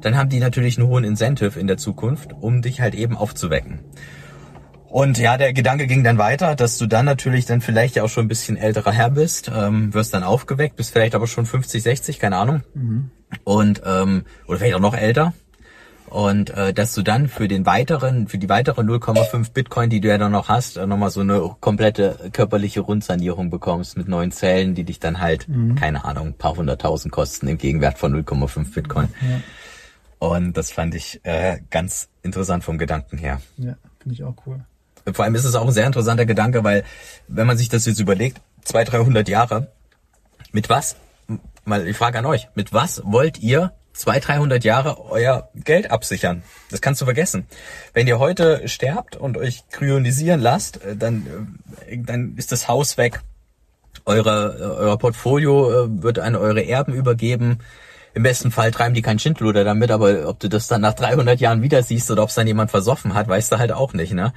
dann 0.00 0.16
haben 0.16 0.28
die 0.28 0.40
natürlich 0.40 0.78
einen 0.78 0.88
hohen 0.88 1.04
Incentive 1.04 1.58
in 1.58 1.66
der 1.66 1.76
Zukunft, 1.76 2.32
um 2.32 2.62
dich 2.62 2.80
halt 2.80 2.94
eben 2.94 3.16
aufzuwecken. 3.16 3.80
Und 4.88 5.18
ja, 5.18 5.36
der 5.36 5.52
Gedanke 5.52 5.86
ging 5.86 6.02
dann 6.02 6.16
weiter, 6.16 6.54
dass 6.54 6.78
du 6.78 6.86
dann 6.86 7.04
natürlich 7.04 7.44
dann 7.44 7.60
vielleicht 7.60 7.96
ja 7.96 8.04
auch 8.04 8.08
schon 8.08 8.24
ein 8.24 8.28
bisschen 8.28 8.56
älterer 8.56 8.92
Herr 8.92 9.10
bist, 9.10 9.50
ähm, 9.54 9.92
wirst 9.92 10.14
dann 10.14 10.22
aufgeweckt, 10.22 10.76
bist 10.76 10.92
vielleicht 10.92 11.14
aber 11.14 11.26
schon 11.26 11.44
50, 11.44 11.82
60, 11.82 12.18
keine 12.18 12.36
Ahnung. 12.36 12.62
Mhm. 12.74 13.10
Und 13.44 13.82
ähm, 13.84 14.24
oder 14.46 14.58
vielleicht 14.58 14.74
auch 14.74 14.80
noch 14.80 14.96
älter. 14.96 15.34
Und 16.10 16.50
äh, 16.50 16.72
dass 16.72 16.94
du 16.94 17.02
dann 17.02 17.28
für 17.28 17.48
den 17.48 17.66
weiteren, 17.66 18.28
für 18.28 18.38
die 18.38 18.48
weiteren 18.48 18.88
0,5 18.88 19.52
Bitcoin, 19.52 19.90
die 19.90 20.00
du 20.00 20.08
ja 20.08 20.18
dann 20.18 20.32
noch 20.32 20.48
hast, 20.48 20.76
äh, 20.76 20.86
nochmal 20.86 21.10
so 21.10 21.20
eine 21.20 21.54
komplette 21.60 22.30
körperliche 22.32 22.80
Rundsanierung 22.80 23.50
bekommst 23.50 23.96
mit 23.96 24.08
neuen 24.08 24.32
Zellen, 24.32 24.74
die 24.74 24.84
dich 24.84 25.00
dann 25.00 25.20
halt, 25.20 25.48
mhm. 25.48 25.74
keine 25.74 26.04
Ahnung, 26.04 26.34
paar 26.34 26.56
hunderttausend 26.56 27.12
kosten 27.12 27.48
im 27.48 27.58
Gegenwert 27.58 27.98
von 27.98 28.14
0,5 28.14 28.74
Bitcoin. 28.74 29.08
Ja. 29.20 29.40
Und 30.18 30.56
das 30.56 30.72
fand 30.72 30.94
ich 30.94 31.20
äh, 31.24 31.58
ganz 31.70 32.08
interessant 32.22 32.64
vom 32.64 32.78
Gedanken 32.78 33.18
her. 33.18 33.40
Ja, 33.56 33.74
finde 34.00 34.14
ich 34.14 34.24
auch 34.24 34.34
cool. 34.46 34.64
Vor 35.12 35.24
allem 35.24 35.34
ist 35.34 35.44
es 35.44 35.54
auch 35.54 35.66
ein 35.66 35.72
sehr 35.72 35.86
interessanter 35.86 36.26
Gedanke, 36.26 36.64
weil 36.64 36.84
wenn 37.28 37.46
man 37.46 37.56
sich 37.56 37.68
das 37.68 37.86
jetzt 37.86 38.00
überlegt, 38.00 38.40
200, 38.64 38.94
300 38.94 39.28
Jahre, 39.28 39.72
mit 40.52 40.68
was, 40.68 40.96
mal 41.64 41.86
ich 41.86 41.96
frage 41.96 42.18
an 42.18 42.26
euch, 42.26 42.48
mit 42.54 42.72
was 42.72 43.02
wollt 43.04 43.38
ihr 43.38 43.72
200, 43.98 44.28
300 44.28 44.64
Jahre 44.64 45.10
euer 45.10 45.50
Geld 45.54 45.90
absichern? 45.90 46.42
Das 46.70 46.80
kannst 46.80 47.00
du 47.00 47.04
vergessen. 47.04 47.46
Wenn 47.92 48.06
ihr 48.06 48.18
heute 48.18 48.68
sterbt 48.68 49.16
und 49.16 49.36
euch 49.36 49.64
kryonisieren 49.70 50.40
lasst, 50.40 50.84
äh, 50.84 50.96
dann, 50.96 51.58
äh, 51.86 51.98
dann 51.98 52.34
ist 52.36 52.52
das 52.52 52.68
Haus 52.68 52.96
weg. 52.96 53.20
Eure, 54.04 54.76
euer 54.78 54.98
Portfolio 54.98 55.84
äh, 55.84 56.02
wird 56.02 56.18
an 56.18 56.36
eure 56.36 56.64
Erben 56.66 56.94
übergeben 56.94 57.58
im 58.18 58.24
besten 58.24 58.50
Fall 58.50 58.72
treiben 58.72 58.94
die 58.94 59.02
kein 59.02 59.20
Schindluder 59.20 59.62
damit, 59.62 59.92
aber 59.92 60.28
ob 60.28 60.40
du 60.40 60.48
das 60.48 60.66
dann 60.66 60.80
nach 60.80 60.94
300 60.94 61.38
Jahren 61.40 61.62
wieder 61.62 61.84
siehst 61.84 62.10
oder 62.10 62.24
ob 62.24 62.30
es 62.30 62.34
dann 62.34 62.48
jemand 62.48 62.70
versoffen 62.70 63.14
hat, 63.14 63.28
weißt 63.28 63.52
du 63.52 63.58
halt 63.58 63.70
auch 63.70 63.92
nicht, 63.92 64.12
ne? 64.12 64.32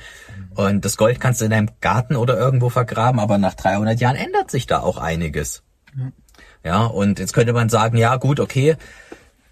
Und 0.53 0.85
das 0.85 0.97
Gold 0.97 1.19
kannst 1.19 1.41
du 1.41 1.45
in 1.45 1.51
deinem 1.51 1.69
Garten 1.79 2.15
oder 2.15 2.37
irgendwo 2.37 2.69
vergraben, 2.69 3.19
aber 3.19 3.39
nach 3.39 3.55
300 3.55 3.99
Jahren 3.99 4.17
ändert 4.17 4.51
sich 4.51 4.67
da 4.67 4.81
auch 4.81 4.99
einiges. 4.99 5.63
Ja, 6.63 6.83
und 6.83 7.17
jetzt 7.17 7.33
könnte 7.33 7.53
man 7.53 7.69
sagen, 7.69 7.97
ja 7.97 8.17
gut, 8.17 8.39
okay, 8.39 8.75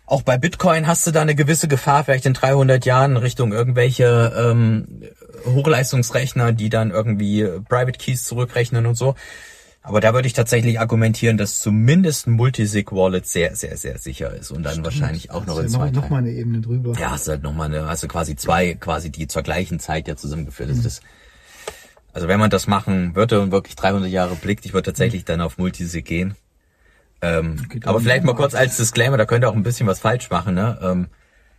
auch 0.10 0.24
bei 0.24 0.38
Bitcoin 0.38 0.88
hast 0.88 1.06
du 1.06 1.12
da 1.12 1.22
eine 1.22 1.36
gewisse 1.36 1.68
Gefahr, 1.68 2.04
vielleicht 2.04 2.25
in 2.25 2.34
300 2.34 2.84
Jahren 2.86 3.16
Richtung 3.16 3.51
irgendwelche 3.51 4.34
ähm, 4.36 5.04
Hochleistungsrechner, 5.46 6.51
die 6.51 6.70
dann 6.70 6.89
irgendwie 6.92 7.44
Private 7.70 7.98
Keys 7.98 8.24
zurückrechnen 8.24 8.86
und 8.88 8.96
so. 8.96 9.16
Aber 9.82 10.01
da 10.01 10.13
würde 10.13 10.28
ich 10.28 10.34
tatsächlich 10.34 10.80
argumentieren, 10.80 11.38
dass 11.38 11.60
zumindest 11.60 12.28
ein 12.28 12.32
Multisig-Wallet 12.32 13.25
sehr, 13.25 13.56
sehr, 13.56 13.78
sehr 13.78 13.98
sicher 13.98 14.34
ist 14.34 14.51
und 14.51 14.63
dann 14.63 14.74
Stimmt. 14.74 14.86
wahrscheinlich 14.86 15.32
auch 15.32 15.46
noch 15.46 15.58
in 15.60 15.70
zwei 15.70 15.92
noch, 15.92 16.04
noch 16.04 16.10
mal 16.10 16.18
eine 16.18 16.32
Ebene 16.32 16.60
drüber. 16.60 16.94
Ja, 17.00 17.12
hast 17.12 17.28
halt 17.28 17.44
noch 17.44 17.54
mal 17.54 17.66
eine, 17.66 17.88
hast 17.88 18.04
du 18.04 18.08
quasi 18.08 18.36
zwei, 18.36 18.74
quasi 18.74 19.10
die 19.10 19.28
zur 19.28 19.42
gleichen 19.42 19.80
Zeit 19.80 20.08
ja 20.08 20.16
zusammengeführt. 20.16 20.70
Mhm. 20.70 20.84
Das, 20.84 21.01
also 22.13 22.28
wenn 22.28 22.39
man 22.39 22.50
das 22.50 22.68
machen 22.68 23.16
würde 23.16 23.39
und 23.42 23.51
wirklich 23.51 23.75
300 23.75 24.10
Jahre 24.10 24.36
blickt, 24.36 24.65
ich 24.65 24.74
würde 24.74 24.88
tatsächlich 24.88 25.22
mhm. 25.22 25.28
dann 25.28 25.41
auf 25.41 25.58
Multisig 25.58 26.06
gehen. 26.06 26.36
Ähm, 27.21 27.67
aber 27.84 27.99
vielleicht 27.99 28.23
mal 28.23 28.36
kurz 28.36 28.55
als 28.55 28.77
Disclaimer, 28.77 29.17
da 29.17 29.25
könnte 29.25 29.49
auch 29.49 29.55
ein 29.55 29.63
bisschen 29.63 29.88
was 29.88 29.99
falsch 29.99 30.29
machen, 30.29 30.55
ne? 30.55 30.79
Ähm, 30.82 31.08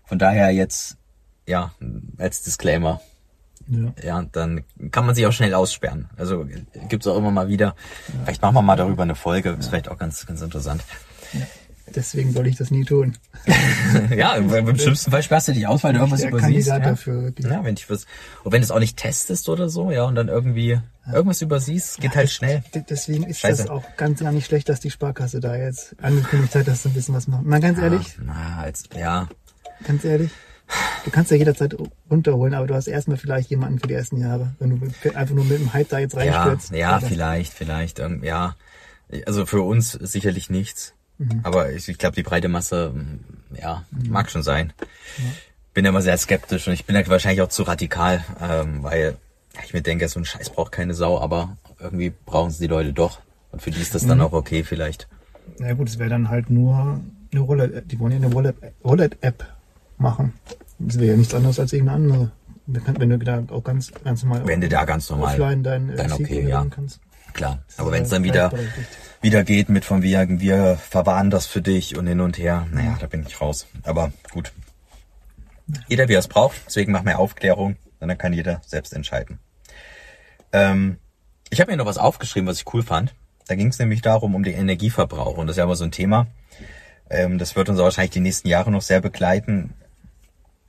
von 0.04 0.18
daher 0.18 0.50
jetzt, 0.50 0.96
ja, 1.46 1.72
als 2.18 2.42
Disclaimer. 2.42 3.00
Ja. 3.68 3.92
ja, 4.02 4.26
dann 4.32 4.64
kann 4.90 5.06
man 5.06 5.14
sich 5.14 5.26
auch 5.26 5.32
schnell 5.32 5.54
aussperren. 5.54 6.08
Also 6.16 6.44
gibt's 6.88 7.06
auch 7.06 7.16
immer 7.16 7.30
mal 7.30 7.48
wieder. 7.48 7.76
Ja. 8.08 8.14
Vielleicht 8.24 8.42
machen 8.42 8.54
wir 8.54 8.62
mal 8.62 8.76
darüber 8.76 9.04
eine 9.04 9.14
Folge. 9.14 9.50
Ist 9.50 9.68
vielleicht 9.68 9.88
auch 9.88 9.98
ganz, 9.98 10.26
ganz 10.26 10.42
interessant. 10.42 10.82
Ja. 11.32 11.46
Deswegen 11.94 12.33
soll 12.33 12.46
ich 12.46 12.57
das 12.57 12.70
nie 12.70 12.85
tun. 12.85 13.16
ja, 14.16 14.35
im 14.35 14.79
schlimmsten 14.79 15.11
Fall 15.11 15.22
sperrst 15.22 15.48
du 15.48 15.53
dich 15.53 15.66
aus, 15.66 15.83
weil 15.83 15.92
du 15.92 15.98
irgendwas 15.98 16.22
übersiehst. 16.22 16.68
ja. 16.68 16.79
dafür, 16.79 17.22
wirklich. 17.24 17.46
Ja, 17.46 17.64
wenn 17.64 17.74
ich 17.74 17.90
was, 17.90 18.07
und 18.44 18.53
wenn 18.53 18.61
du 18.61 18.64
es 18.64 18.70
auch 18.70 18.79
nicht 18.79 18.96
testest 18.96 19.48
oder 19.48 19.68
so, 19.68 19.90
ja, 19.90 20.05
und 20.05 20.14
dann 20.14 20.29
irgendwie 20.29 20.79
irgendwas 21.12 21.42
übersiehst, 21.42 22.00
geht 22.00 22.14
halt 22.14 22.31
schnell. 22.31 22.62
Deswegen 22.88 23.24
ist 23.24 23.40
Scheiße. 23.40 23.64
das 23.64 23.70
auch 23.70 23.85
ganz 23.96 24.20
gar 24.20 24.33
nicht 24.33 24.46
schlecht, 24.46 24.68
dass 24.68 24.81
die 24.81 24.90
Sparkasse 24.90 25.40
da 25.40 25.57
jetzt 25.57 25.96
angekündigt 26.00 26.55
hat, 26.55 26.68
dass 26.68 26.83
du 26.83 26.90
ein 26.90 26.94
bisschen 26.94 27.14
was 27.14 27.26
machen. 27.26 27.48
Mal 27.48 27.61
ganz 27.61 27.79
ehrlich. 27.79 28.16
Na, 28.22 28.59
als, 28.61 28.85
ja. 28.96 29.29
Ganz 29.85 30.05
ehrlich. 30.05 30.31
Du 31.05 31.11
kannst 31.11 31.31
ja 31.31 31.37
jederzeit 31.37 31.76
runterholen, 32.11 32.55
aber 32.55 32.66
du 32.66 32.74
hast 32.74 32.87
erstmal 32.87 33.16
vielleicht 33.16 33.50
jemanden 33.50 33.81
für 33.81 33.88
die 33.88 33.94
ersten 33.94 34.18
Jahre, 34.18 34.55
wenn 34.61 34.79
du 34.79 35.16
einfach 35.16 35.35
nur 35.35 35.44
mit 35.44 35.59
dem 35.59 35.72
Hype 35.72 35.88
da 35.88 35.98
jetzt 35.98 36.16
reinstürzt. 36.16 36.70
Ja, 36.70 36.79
ja 36.79 37.00
vielleicht, 37.00 37.53
vielleicht, 37.53 37.98
ja. 37.98 38.55
Also 39.26 39.46
für 39.46 39.62
uns 39.62 39.92
sicherlich 39.92 40.50
nichts. 40.50 40.94
Mhm. 41.20 41.40
Aber 41.42 41.70
ich, 41.70 41.88
ich 41.88 41.98
glaube, 41.98 42.16
die 42.16 42.22
breite 42.22 42.48
Masse, 42.48 42.94
ja, 43.61 43.85
mhm. 43.90 44.11
mag 44.11 44.30
schon 44.30 44.42
sein. 44.42 44.72
Ja. 45.18 45.24
Bin 45.74 45.85
immer 45.85 46.02
sehr 46.02 46.16
skeptisch 46.16 46.66
und 46.66 46.72
ich 46.72 46.87
bin 46.87 46.96
ja 46.96 47.06
wahrscheinlich 47.06 47.42
auch 47.42 47.48
zu 47.48 47.62
radikal, 47.62 48.24
ähm, 48.40 48.83
weil 48.83 49.16
ich 49.64 49.74
mir 49.74 49.83
denke, 49.83 50.09
so 50.09 50.18
ein 50.18 50.24
Scheiß 50.24 50.50
braucht 50.50 50.72
keine 50.72 50.94
Sau, 50.94 51.20
aber 51.20 51.56
irgendwie 51.78 52.11
brauchen 52.11 52.50
sie 52.50 52.61
die 52.61 52.66
Leute 52.66 52.92
doch. 52.92 53.20
Und 53.52 53.61
für 53.61 53.70
die 53.70 53.80
ist 53.80 53.94
das 53.94 54.06
dann 54.06 54.18
mhm. 54.18 54.24
auch 54.24 54.33
okay 54.33 54.64
vielleicht. 54.64 55.09
Na 55.59 55.68
ja, 55.68 55.74
gut, 55.74 55.88
es 55.88 55.98
wäre 55.98 56.09
dann 56.09 56.30
halt 56.30 56.48
nur 56.48 57.00
eine 57.33 57.48
Wallet, 57.48 57.92
die 57.92 58.00
wollen 58.00 58.12
ja 58.12 58.18
eine 58.18 58.35
Wallet-App 58.35 58.74
Wallet 58.83 59.16
machen. 59.98 60.33
Das 60.78 60.98
wäre 60.98 61.12
ja 61.12 61.16
nichts 61.16 61.35
anderes 61.35 61.61
als 61.61 61.72
irgendeine 61.72 61.96
andere. 61.96 62.33
Wenn 62.66 63.11
du 63.11 63.18
da 63.18 63.42
auch 63.50 63.64
ganz, 63.64 63.92
ganz 64.04 64.22
normal. 64.22 64.46
Wenn 64.46 64.61
du 64.61 64.68
da 64.68 64.85
ganz 64.85 65.11
normal. 65.11 65.35
Offline 65.35 65.62
dein, 65.62 65.90
äh, 65.90 65.96
dann 65.96 66.12
okay, 66.12 66.48
ja. 66.48 66.64
Kannst. 66.70 67.00
Klar. 67.32 67.62
Aber 67.76 67.92
wenn 67.92 68.02
es 68.02 68.08
dann 68.08 68.24
wieder, 68.24 68.52
wieder 69.20 69.44
geht 69.44 69.68
mit 69.68 69.84
von 69.84 70.02
wegen, 70.02 70.40
wir 70.40 70.76
verwahren 70.76 71.30
das 71.30 71.46
für 71.46 71.62
dich 71.62 71.96
und 71.96 72.06
hin 72.06 72.20
und 72.20 72.38
her, 72.38 72.66
naja, 72.72 72.96
da 73.00 73.06
bin 73.06 73.24
ich 73.26 73.40
raus. 73.40 73.66
Aber 73.82 74.12
gut. 74.32 74.52
Jeder 75.88 76.08
wie 76.08 76.14
er 76.14 76.18
es 76.18 76.28
braucht, 76.28 76.56
deswegen 76.66 76.90
machen 76.90 77.06
wir 77.06 77.18
Aufklärung 77.18 77.76
und 78.00 78.08
dann 78.08 78.18
kann 78.18 78.32
jeder 78.32 78.60
selbst 78.66 78.92
entscheiden. 78.92 79.38
Ähm, 80.52 80.98
ich 81.50 81.60
habe 81.60 81.70
mir 81.70 81.76
noch 81.76 81.86
was 81.86 81.98
aufgeschrieben, 81.98 82.48
was 82.48 82.58
ich 82.58 82.74
cool 82.74 82.82
fand. 82.82 83.14
Da 83.46 83.54
ging 83.54 83.68
es 83.68 83.78
nämlich 83.78 84.02
darum, 84.02 84.34
um 84.34 84.42
den 84.42 84.54
Energieverbrauch. 84.54 85.36
Und 85.36 85.46
das 85.46 85.54
ist 85.54 85.58
ja 85.58 85.64
immer 85.64 85.76
so 85.76 85.84
ein 85.84 85.92
Thema. 85.92 86.26
Ähm, 87.08 87.38
das 87.38 87.56
wird 87.56 87.68
uns 87.68 87.78
wahrscheinlich 87.78 88.12
die 88.12 88.20
nächsten 88.20 88.48
Jahre 88.48 88.70
noch 88.70 88.82
sehr 88.82 89.00
begleiten. 89.00 89.74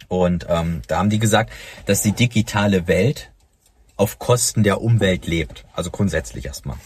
Und 0.07 0.45
ähm, 0.49 0.81
da 0.87 0.97
haben 0.97 1.09
die 1.09 1.19
gesagt, 1.19 1.51
dass 1.85 2.01
die 2.01 2.11
digitale 2.11 2.87
Welt 2.87 3.30
auf 3.95 4.19
Kosten 4.19 4.63
der 4.63 4.81
Umwelt 4.81 5.27
lebt. 5.27 5.65
Also 5.73 5.91
grundsätzlich 5.91 6.45
erstmal. 6.45 6.77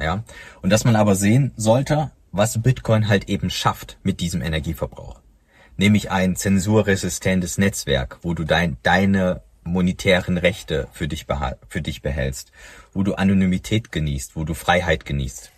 Ja. 0.00 0.24
Und 0.62 0.70
dass 0.70 0.84
man 0.84 0.96
aber 0.96 1.14
sehen 1.14 1.52
sollte, 1.56 2.10
was 2.32 2.62
Bitcoin 2.62 3.08
halt 3.08 3.28
eben 3.28 3.50
schafft 3.50 3.98
mit 4.02 4.20
diesem 4.20 4.42
Energieverbrauch. 4.42 5.20
Nämlich 5.76 6.10
ein 6.10 6.36
zensurresistentes 6.36 7.58
Netzwerk, 7.58 8.18
wo 8.22 8.34
du 8.34 8.44
dein, 8.44 8.76
deine 8.82 9.42
monetären 9.64 10.38
Rechte 10.38 10.88
für 10.92 11.08
dich, 11.08 11.26
für 11.68 11.82
dich 11.82 12.02
behältst, 12.02 12.52
wo 12.92 13.02
du 13.02 13.14
Anonymität 13.14 13.92
genießt, 13.92 14.36
wo 14.36 14.44
du 14.44 14.54
Freiheit 14.54 15.04
genießt. 15.04 15.50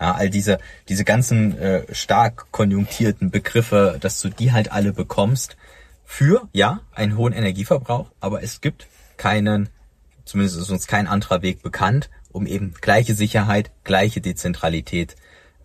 Ja, 0.00 0.14
all 0.14 0.30
diese, 0.30 0.58
diese 0.88 1.04
ganzen 1.04 1.58
äh, 1.58 1.94
stark 1.94 2.50
konjunktierten 2.52 3.30
Begriffe, 3.30 3.98
dass 4.00 4.20
du 4.20 4.30
die 4.30 4.50
halt 4.50 4.72
alle 4.72 4.92
bekommst, 4.92 5.56
für, 6.04 6.48
ja, 6.52 6.80
einen 6.92 7.16
hohen 7.16 7.32
Energieverbrauch, 7.32 8.10
aber 8.18 8.42
es 8.42 8.60
gibt 8.60 8.88
keinen, 9.16 9.68
zumindest 10.30 10.58
ist 10.58 10.70
uns 10.70 10.86
kein 10.86 11.08
anderer 11.08 11.42
Weg 11.42 11.62
bekannt, 11.62 12.08
um 12.30 12.46
eben 12.46 12.74
gleiche 12.80 13.14
Sicherheit, 13.14 13.72
gleiche 13.82 14.20
Dezentralität 14.20 15.16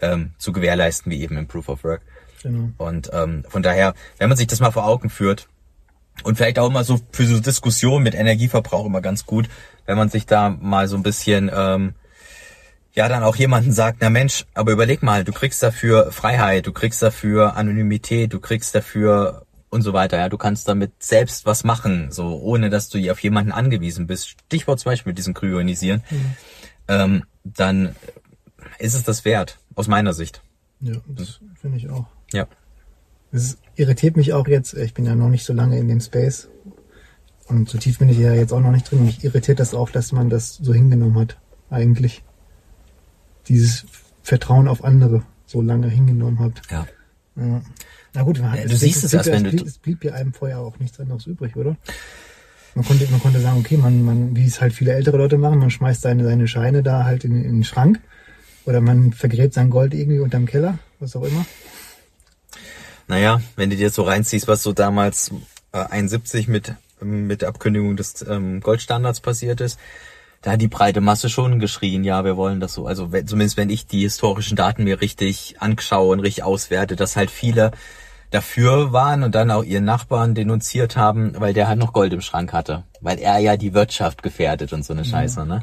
ähm, 0.02 0.34
zu 0.38 0.52
gewährleisten 0.52 1.12
wie 1.12 1.22
eben 1.22 1.38
im 1.38 1.48
Proof 1.48 1.70
of 1.70 1.84
Work. 1.84 2.02
Genau. 2.42 2.70
Und 2.78 3.10
ähm, 3.14 3.44
von 3.48 3.62
daher, 3.62 3.94
wenn 4.18 4.30
man 4.30 4.38
sich 4.38 4.48
das 4.48 4.60
mal 4.60 4.72
vor 4.72 4.86
Augen 4.86 5.10
führt 5.10 5.48
und 6.24 6.36
vielleicht 6.36 6.58
auch 6.58 6.72
mal 6.72 6.84
so 6.84 7.00
für 7.12 7.26
so 7.26 7.40
Diskussionen 7.40 8.04
mit 8.04 8.16
Energieverbrauch 8.16 8.86
immer 8.86 9.02
ganz 9.02 9.26
gut, 9.26 9.48
wenn 9.86 9.98
man 9.98 10.10
sich 10.10 10.26
da 10.26 10.50
mal 10.50 10.88
so 10.88 10.96
ein 10.96 11.04
bisschen 11.04 11.52
ähm, 11.54 11.94
ja 12.94 13.08
dann 13.08 13.24
auch 13.24 13.36
jemanden 13.36 13.72
sagt, 13.72 13.98
na 14.02 14.10
Mensch, 14.10 14.46
aber 14.56 14.72
überleg 14.72 15.04
mal, 15.04 15.24
du 15.24 15.32
kriegst 15.32 15.62
dafür 15.62 16.12
Freiheit, 16.12 16.66
du 16.66 16.72
kriegst 16.72 17.04
dafür 17.04 17.56
Anonymität, 17.56 18.34
du 18.34 18.40
kriegst 18.40 18.74
dafür 18.74 19.45
und 19.76 19.84
so 19.84 19.94
weiter. 19.94 20.18
Ja, 20.18 20.30
du 20.30 20.38
kannst 20.38 20.68
damit 20.68 20.92
selbst 21.04 21.46
was 21.46 21.64
machen, 21.64 22.12
so 22.12 22.40
ohne 22.42 22.70
dass 22.72 22.90
du 22.90 23.12
auf 23.12 23.20
jemanden 23.20 23.52
angewiesen 23.52 24.08
bist. 24.08 24.30
Stichwort 24.30 24.80
zum 24.80 24.92
Beispiel 24.92 25.12
mit 25.12 25.18
diesem 25.20 25.34
Kryonisieren. 25.36 26.02
Mhm. 26.10 26.36
Ähm, 26.88 27.24
dann 27.44 27.96
ist 28.80 28.96
es 28.96 29.04
das 29.04 29.26
wert, 29.26 29.60
aus 29.76 29.88
meiner 29.88 30.14
Sicht. 30.14 30.42
Ja, 30.80 30.96
das 31.08 31.40
finde 31.60 31.78
ich 31.78 31.90
auch. 31.90 32.06
Ja. 32.34 32.48
Es 33.32 33.58
irritiert 33.76 34.18
mich 34.18 34.34
auch 34.34 34.48
jetzt, 34.48 34.74
ich 34.74 34.94
bin 34.94 35.06
ja 35.06 35.14
noch 35.14 35.30
nicht 35.30 35.46
so 35.46 35.54
lange 35.54 35.78
in 35.78 35.88
dem 35.88 36.00
Space, 36.00 36.48
Und 37.48 37.70
so 37.70 37.78
tief 37.78 38.00
bin 38.00 38.10
ich 38.10 38.18
ja 38.18 38.34
jetzt 38.34 38.54
auch 38.54 38.60
noch 38.60 38.72
nicht 38.72 38.90
drin. 38.90 39.06
Mich 39.06 39.24
irritiert 39.24 39.60
das 39.60 39.74
auch, 39.74 39.90
dass 39.90 40.12
man 40.12 40.30
das 40.30 40.56
so 40.56 40.74
hingenommen 40.74 41.20
hat, 41.20 41.38
eigentlich. 41.70 42.24
Dieses 43.48 43.86
Vertrauen 44.24 44.68
auf 44.68 44.84
andere 44.84 45.24
so 45.46 45.62
lange 45.62 45.88
hingenommen 45.88 46.40
hat. 46.40 46.62
Ja. 46.72 46.88
Ja. 47.36 47.62
Na 48.14 48.24
gut, 48.24 48.40
man 48.40 48.52
hat, 48.52 48.60
Ja, 48.60 48.66
du 48.68 48.78
siehst 48.78 49.04
es 49.04 49.12
blieb, 49.12 49.18
erst, 49.20 49.32
wenn 49.32 49.46
es 49.46 49.56
du- 49.56 49.66
es 49.66 49.78
blieb 49.78 50.04
ja 50.04 50.14
einem 50.14 50.34
vorher 50.34 50.60
auch 50.60 50.80
nichts 50.80 51.00
anderes 51.00 51.26
übrig, 51.28 51.56
oder? 51.56 51.76
Man 52.76 52.86
konnte, 52.86 53.08
man 53.10 53.20
konnte 53.22 53.40
sagen, 53.40 53.60
okay, 53.60 53.78
man, 53.78 54.04
man, 54.04 54.36
wie 54.36 54.46
es 54.46 54.60
halt 54.62 54.74
viele 54.74 54.94
ältere 54.94 55.18
Leute 55.18 55.38
machen, 55.38 55.60
man 55.60 55.70
schmeißt 55.70 56.02
seine, 56.02 56.24
seine 56.26 56.48
Scheine 56.48 56.84
da 56.84 57.04
halt 57.06 57.24
in, 57.24 57.36
in 57.44 57.52
den 57.58 57.64
Schrank. 57.64 58.00
Oder 58.66 58.82
man 58.82 59.14
vergräbt 59.14 59.54
sein 59.54 59.70
Gold 59.70 59.94
irgendwie 59.94 60.20
unterm 60.20 60.46
Keller, 60.46 60.80
was 61.00 61.16
auch 61.16 61.24
immer. 61.24 61.46
Naja, 63.08 63.42
wenn 63.56 63.70
du 63.70 63.76
dir 63.76 63.90
so 63.92 64.04
reinziehst, 64.04 64.48
was 64.48 64.64
so 64.64 64.74
damals 64.74 65.32
äh, 65.72 65.78
71 65.86 66.48
mit, 66.48 66.74
mit 67.02 67.42
der 67.42 67.50
Abkündigung 67.50 67.96
des 67.96 68.26
ähm, 68.28 68.62
Goldstandards 68.62 69.20
passiert 69.20 69.62
ist, 69.62 69.80
da 70.46 70.52
hat 70.52 70.62
die 70.62 70.68
breite 70.68 71.02
Masse 71.02 71.28
schon 71.28 71.60
geschrien, 71.60 72.04
ja, 72.04 72.24
wir 72.24 72.38
wollen 72.38 72.60
das 72.60 72.76
so. 72.76 72.86
Also 72.86 73.12
wenn, 73.12 73.26
zumindest 73.26 73.58
wenn 73.58 73.72
ich 73.72 73.88
die 73.88 74.02
historischen 74.02 74.56
Daten 74.56 74.84
mir 74.84 75.02
richtig 75.02 75.56
anschaue 75.58 76.12
und 76.14 76.20
richtig 76.20 76.44
auswerte, 76.44 76.96
dass 76.96 77.16
halt 77.16 77.32
viele 77.32 77.72
dafür 78.30 78.94
waren 78.94 79.24
und 79.24 79.34
dann 79.34 79.50
auch 79.50 79.64
ihren 79.64 79.86
Nachbarn 79.86 80.36
denunziert 80.36 80.98
haben, 80.98 81.34
weil 81.40 81.56
der 81.56 81.68
halt 81.68 81.80
noch 81.80 81.94
Gold 81.94 82.14
im 82.14 82.22
Schrank 82.22 82.54
hatte. 82.54 82.84
Weil 83.02 83.18
er 83.18 83.40
ja 83.40 83.58
die 83.58 83.74
Wirtschaft 83.74 84.22
gefährdet 84.22 84.72
und 84.72 84.86
so 84.86 84.94
eine 84.94 85.04
Scheiße, 85.04 85.48
ne? 85.48 85.62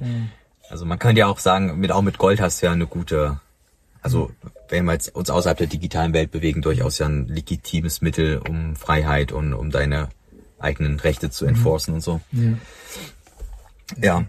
Also 0.68 0.84
man 0.84 0.98
könnte 0.98 1.20
ja 1.20 1.28
auch 1.28 1.38
sagen, 1.38 1.78
mit, 1.78 1.92
auch 1.92 2.02
mit 2.02 2.18
Gold 2.18 2.40
hast 2.40 2.60
du 2.60 2.66
ja 2.66 2.72
eine 2.72 2.88
gute, 2.88 3.38
also 4.02 4.32
wenn 4.68 4.84
wir 4.86 4.94
jetzt 4.94 5.14
uns 5.14 5.30
außerhalb 5.30 5.58
der 5.58 5.68
digitalen 5.68 6.12
Welt 6.12 6.32
bewegen, 6.32 6.60
durchaus 6.60 6.98
ja 6.98 7.06
ein 7.06 7.28
legitimes 7.28 8.00
Mittel, 8.00 8.38
um 8.38 8.74
Freiheit 8.74 9.30
und 9.30 9.54
um 9.54 9.70
deine 9.70 10.08
eigenen 10.58 10.98
Rechte 10.98 11.30
zu 11.30 11.46
enforcen 11.46 11.94
und 11.94 12.00
so. 12.00 12.20
Ja. 12.32 12.58
Ja, 14.00 14.24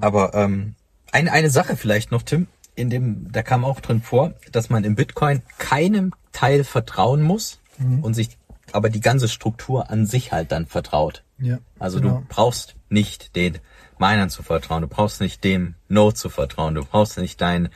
aber 0.00 0.34
ähm, 0.34 0.74
eine, 1.12 1.32
eine 1.32 1.50
Sache 1.50 1.76
vielleicht 1.76 2.10
noch, 2.10 2.22
Tim, 2.22 2.48
in 2.74 2.90
dem, 2.90 3.30
da 3.30 3.42
kam 3.42 3.64
auch 3.64 3.80
drin 3.80 4.02
vor, 4.02 4.34
dass 4.50 4.70
man 4.70 4.84
im 4.84 4.96
Bitcoin 4.96 5.42
keinem 5.58 6.12
Teil 6.32 6.64
vertrauen 6.64 7.22
muss 7.22 7.60
und 8.02 8.14
sich 8.14 8.38
aber 8.72 8.90
die 8.90 9.00
ganze 9.00 9.28
Struktur 9.28 9.90
an 9.90 10.06
sich 10.06 10.32
halt 10.32 10.52
dann 10.52 10.66
vertraut. 10.66 11.22
Ja. 11.38 11.58
Also 11.78 12.00
genau. 12.00 12.18
du 12.18 12.26
brauchst 12.28 12.76
nicht 12.88 13.36
den 13.36 13.58
Minern 13.98 14.30
zu 14.30 14.42
vertrauen, 14.42 14.82
du 14.82 14.88
brauchst 14.88 15.20
nicht 15.20 15.44
dem 15.44 15.74
Node 15.88 16.14
zu 16.14 16.28
vertrauen, 16.28 16.74
du 16.74 16.84
brauchst 16.84 17.18
nicht 17.18 17.40
deinen, 17.40 17.68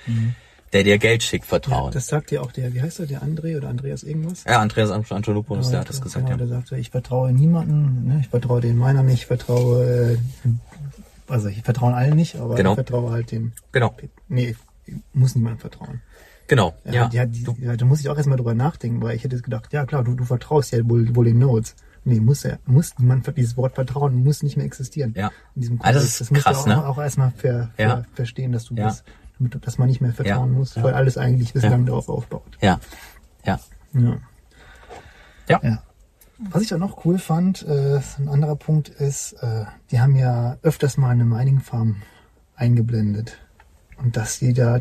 der 0.73 0.85
dir 0.85 0.99
Geld 0.99 1.23
schickt, 1.23 1.44
ja, 1.44 1.49
vertrauen. 1.49 1.92
das 1.92 2.07
sagt 2.09 2.31
ja 2.31 2.40
auch 2.40 2.53
der, 2.53 2.75
wie 2.75 2.83
heißt 2.83 3.01
er, 3.01 3.07
der 3.07 3.23
André 3.23 3.57
oder 3.57 3.68
Andreas 3.68 4.03
irgendwas? 4.03 4.44
Ja, 4.44 4.61
Andreas 4.61 4.90
Antonopoulos, 4.90 5.71
der 5.71 5.81
hat 5.81 5.88
das 5.88 6.01
gesagt, 6.01 6.27
genau, 6.27 6.38
ja. 6.38 6.47
Der 6.47 6.49
sagte, 6.49 6.77
ich 6.77 6.90
vertraue 6.90 7.33
niemanden, 7.33 8.09
ne? 8.09 8.18
ich 8.21 8.29
vertraue 8.29 8.61
den 8.61 8.77
Minern 8.77 9.07
nicht, 9.07 9.21
ich 9.21 9.27
vertraue, 9.27 10.14
äh, 10.14 10.18
also 11.29 11.49
ich 11.49 11.62
vertraue 11.62 11.95
allen 11.95 12.17
nicht, 12.17 12.37
aber 12.37 12.55
Genau. 12.57 12.71
ich 12.73 12.77
vertraue 12.77 13.11
halt 13.11 13.31
dem, 13.33 13.53
Genau, 13.73 13.95
nee, 14.29 14.57
ich 14.87 14.95
muss 15.12 15.35
niemandem 15.35 15.61
vertrauen. 15.61 16.01
genau, 16.47 16.75
Ja, 16.85 16.93
ja. 16.93 17.11
ja, 17.12 17.27
die, 17.27 17.45
ja, 17.61 17.77
da 17.77 17.85
muss 17.85 18.01
ich 18.01 18.09
auch 18.09 18.17
erstmal 18.17 18.37
drüber 18.38 18.55
nachdenken, 18.55 19.03
weil 19.03 19.14
ich 19.17 19.25
hätte 19.25 19.41
gedacht, 19.41 19.73
ja 19.73 19.85
klar, 19.87 20.05
du, 20.05 20.14
du 20.14 20.25
vertraust 20.25 20.73
ja 20.73 20.79
wohl, 20.88 21.14
wohl 21.14 21.25
den 21.27 21.38
Nodes. 21.38 21.77
Nee, 22.05 22.21
muss 22.21 22.45
er, 22.45 22.59
muss 22.64 22.95
niemand, 22.99 23.37
dieses 23.37 23.57
Wort 23.59 23.75
Vertrauen 23.75 24.14
muss 24.25 24.43
nicht 24.43 24.57
mehr 24.57 24.64
existieren. 24.64 25.12
Ja. 25.17 25.31
In 25.55 25.61
diesem 25.62 25.81
Ah, 25.83 25.93
das 25.93 26.21
ist 26.21 26.31
musst 26.31 26.43
krass, 26.45 26.57
du 26.57 26.62
auch, 26.62 26.67
ne? 26.77 26.87
auch 26.87 26.99
erstmal 26.99 27.33
ver, 27.33 27.71
ver, 27.77 27.87
Ja. 27.87 28.03
verstehen, 28.14 28.53
dass 28.53 28.64
du 28.64 28.75
Ja. 28.77 28.85
das, 28.85 29.05
damit, 29.38 29.67
dass 29.67 29.77
man 29.77 29.88
nicht 29.88 30.01
mehr 30.01 30.12
vertrauen 30.14 30.53
Ja. 30.53 30.59
muss, 30.59 30.75
Ja. 30.75 30.85
weil 30.85 30.95
alles 30.95 31.19
eigentlich 31.19 31.53
bislang 31.53 31.85
darauf 31.85 32.09
aufbaut. 32.09 32.57
Ja, 32.62 32.81
ja, 33.45 33.61
Ja. 33.93 34.19
ja. 35.49 35.61
Ja. 35.62 35.83
Was 36.38 36.62
ich 36.62 36.72
auch 36.72 36.79
noch 36.79 37.05
cool 37.05 37.18
fand, 37.18 37.66
äh, 37.66 38.01
ein 38.18 38.29
anderer 38.29 38.57
Punkt 38.57 38.88
ist, 38.88 39.33
äh, 39.42 39.64
die 39.90 40.01
haben 40.01 40.14
ja 40.16 40.57
öfters 40.62 40.96
mal 40.96 41.11
eine 41.11 41.24
Mining 41.24 41.61
Farm 41.61 41.96
eingeblendet. 42.55 43.38
Und 43.96 44.16
dass 44.16 44.38
die 44.38 44.53
da, 44.53 44.81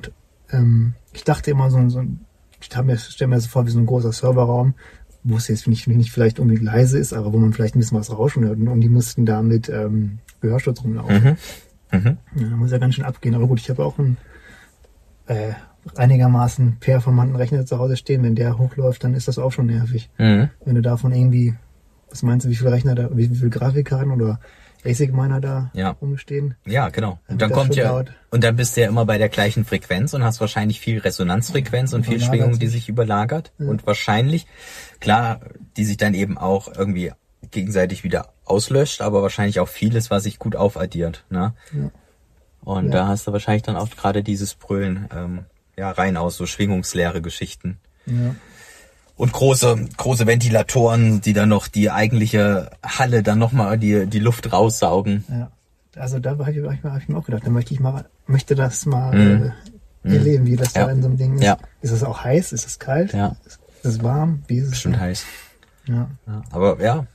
ähm, 0.52 0.94
ich 1.14 1.24
dachte 1.24 1.50
immer 1.52 1.72
so, 1.72 1.78
ein- 1.78 1.90
so 1.90 2.00
ein, 2.00 2.20
ich 2.62 2.76
hab 2.76 2.86
mir, 2.86 2.94
das 2.96 3.48
vor 3.48 3.66
wie 3.66 3.72
so 3.72 3.80
ein 3.80 3.86
großer 3.88 4.12
Serverraum, 4.14 4.76
wo 5.24 5.38
es 5.38 5.48
jetzt 5.48 5.68
nicht, 5.68 5.88
nicht 5.88 6.12
vielleicht 6.12 6.40
unbedingt 6.40 6.64
leise 6.66 7.00
ist, 7.00 7.14
aber 7.14 7.34
wo 7.34 7.38
man 7.38 7.54
vielleicht 7.54 7.76
ein 7.76 7.80
bisschen 7.80 7.98
was 7.98 8.12
rauschen 8.12 8.46
hört. 8.46 8.60
Und 8.60 8.82
die 8.82 8.90
mussten 8.90 9.26
da 9.26 9.42
mit 9.42 9.68
ähm, 9.70 10.20
Gehörschutz 10.42 10.84
rumlaufen. 10.84 11.38
Mhm. 11.92 11.98
Mhm. 12.00 12.18
Ja, 12.36 12.50
da 12.50 12.56
muss 12.56 12.72
ja 12.72 12.78
ganz 12.78 12.96
schön 12.96 13.06
abgehen. 13.06 13.34
Aber 13.36 13.48
gut, 13.48 13.60
ich 13.60 13.70
habe 13.70 13.84
auch 13.84 13.98
einen 13.98 14.18
äh, 15.26 15.54
einigermaßen 15.96 16.78
performanten 16.80 17.36
Rechner 17.36 17.66
zu 17.66 17.80
Hause 17.80 17.98
stehen. 17.98 18.24
Wenn 18.24 18.36
der 18.36 18.58
hochläuft, 18.58 19.04
dann 19.04 19.14
ist 19.14 19.28
das 19.28 19.38
auch 19.40 19.52
schon 19.52 19.68
nervig 19.68 20.10
Mhm. 20.18 20.50
wenn 20.66 20.76
du 20.76 20.82
davon 20.82 21.14
irgendwie, 21.14 21.56
was 22.10 22.24
meinst 22.24 22.46
du, 22.46 22.50
wie 22.50 22.56
viele 22.56 22.72
Rechner 22.72 22.96
da, 22.96 23.10
wie, 23.16 23.30
wie 23.32 23.36
viele 23.36 23.50
Grafikkarten 23.50 24.12
oder 24.12 24.40
ASIC 24.86 25.14
Miner 25.14 25.42
da 25.42 25.72
Ja. 25.74 25.92
rumstehen? 25.92 26.56
Ja, 26.66 26.90
genau. 26.90 27.20
Und 27.28 27.42
dann 27.42 27.52
kommt 27.52 27.76
ja, 27.76 27.92
laut. 27.92 28.12
und 28.32 28.44
dann 28.44 28.56
bist 28.56 28.78
du 28.78 28.82
ja 28.82 28.88
immer 28.88 29.06
bei 29.06 29.18
der 29.18 29.30
gleichen 29.30 29.66
Frequenz 29.66 30.14
und 30.14 30.24
hast 30.24 30.40
wahrscheinlich 30.40 30.80
viel 30.80 31.00
Resonanzfrequenz 31.00 31.94
und 31.94 32.06
viel 32.06 32.20
Schwingung, 32.22 32.58
die 32.60 32.68
sich. 32.68 32.88
überlagert. 32.90 33.52
Und 33.58 33.86
wahrscheinlich, 33.88 34.46
klar, 35.00 35.40
die 35.76 35.84
sich 35.86 35.98
dann 35.98 36.14
eben 36.14 36.38
auch 36.38 36.68
irgendwie 36.74 37.12
gegenseitig 37.52 38.04
wieder 38.04 38.30
auslöscht, 38.46 39.02
aber 39.02 39.22
wahrscheinlich 39.22 39.60
auch 39.60 39.68
vieles, 39.68 40.10
was 40.10 40.24
sich 40.24 40.40
gut 40.40 40.56
aufaddiert. 40.56 41.26
Ne? 41.30 41.54
Ja. 41.74 41.92
Und 42.62 42.86
Ja. 42.86 42.92
da 42.92 43.08
hast 43.08 43.28
du 43.28 43.32
wahrscheinlich 43.34 43.64
dann 43.64 43.76
auch 43.76 43.90
gerade 43.90 44.24
dieses 44.24 44.56
Brüllen, 44.56 45.08
ähm, 45.16 45.46
ja, 45.78 45.92
rein 45.92 46.18
aus 46.18 46.38
so 46.38 46.46
schwingungsleere 46.46 47.22
Geschichten. 47.22 47.78
Ja. 48.06 48.36
Und 49.16 49.32
große, 49.34 49.86
große 49.98 50.28
Ventilatoren, 50.28 51.22
die 51.22 51.34
dann 51.34 51.50
noch 51.50 51.68
die 51.68 51.90
eigentliche 51.90 52.70
Halle 52.86 53.24
dann 53.24 53.40
nochmal 53.40 53.78
die, 53.78 54.06
die 54.08 54.20
Luft 54.20 54.52
raussaugen. 54.52 55.24
ja. 55.30 55.52
Also 55.96 56.20
da 56.20 56.32
habe 56.38 56.52
ich, 56.52 56.84
hab 56.84 56.98
ich, 57.02 57.10
mir- 57.10 57.18
auch 57.18 57.26
gedacht, 57.26 57.42
da 57.44 57.50
möchte 57.50 57.74
ich 57.74 57.80
mal, 57.80 58.06
möchte 58.28 58.54
das 58.54 58.86
mal 58.86 59.16
Mhm. 59.16 59.52
äh, 60.04 60.16
erleben, 60.16 60.46
wie 60.46 60.56
das 60.56 60.76
Ja. 60.76 60.86
da 60.86 60.92
in 60.92 61.02
so 61.02 61.08
einem 61.08 61.18
Ding 61.18 61.34
ist. 61.38 61.44
Ja. 61.44 61.58
Ist 61.82 61.90
es 61.90 62.04
auch 62.04 62.24
heiß? 62.24 62.52
Ist 62.54 62.68
es 62.68 62.78
kalt? 62.78 63.14
Ja. 63.14 63.36
Ist 63.48 63.60
es 63.84 64.04
warm? 64.04 64.44
Wie 64.48 64.58
ist 64.58 64.66
es? 64.66 64.70
Bestimmt 64.72 65.00
heiß. 65.00 65.26
Ja. 65.88 66.08
Ja, 66.28 66.44
aber 66.52 66.80
ja, 66.80 67.08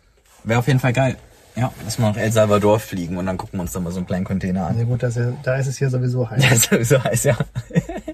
wäre 0.42 0.58
auf 0.58 0.66
jeden 0.66 0.80
Fall 0.80 0.92
geil. 0.92 1.16
Ja, 1.54 1.70
lass 1.84 2.00
mal 2.00 2.10
nach 2.10 2.16
El 2.16 2.32
Salvador 2.32 2.80
fliegen 2.80 3.18
und 3.18 3.26
dann 3.26 3.36
gucken 3.38 3.58
wir 3.58 3.62
uns 3.62 3.72
da 3.72 3.78
mal 3.78 3.92
so 3.92 3.98
einen 3.98 4.06
kleinen 4.08 4.24
Container 4.24 4.66
an. 4.66 4.74
Also 4.74 4.86
gut, 4.86 5.02
das 5.04 5.16
ist 5.16 5.24
ja, 5.26 5.32
da 5.44 5.56
ist 5.56 5.66
es 5.68 5.78
ja 5.78 5.88
sowieso 5.88 6.28
heiß. 6.28 6.42
Ja, 6.50 6.56
sowieso 6.56 7.04
heiß, 7.04 7.22
ja. 7.24 7.36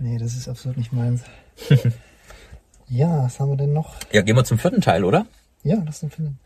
Nee, 0.00 0.18
das 0.18 0.34
ist 0.34 0.48
absolut 0.48 0.76
nicht 0.76 0.92
meins. 0.92 1.22
ja, 2.88 3.24
was 3.24 3.40
haben 3.40 3.50
wir 3.50 3.56
denn 3.56 3.72
noch? 3.72 3.96
Ja, 4.12 4.22
gehen 4.22 4.36
wir 4.36 4.44
zum 4.44 4.58
vierten 4.58 4.80
Teil, 4.80 5.04
oder? 5.04 5.26
Ja, 5.62 5.76
lass 5.84 6.02
uns 6.02 6.14
finden. 6.14 6.38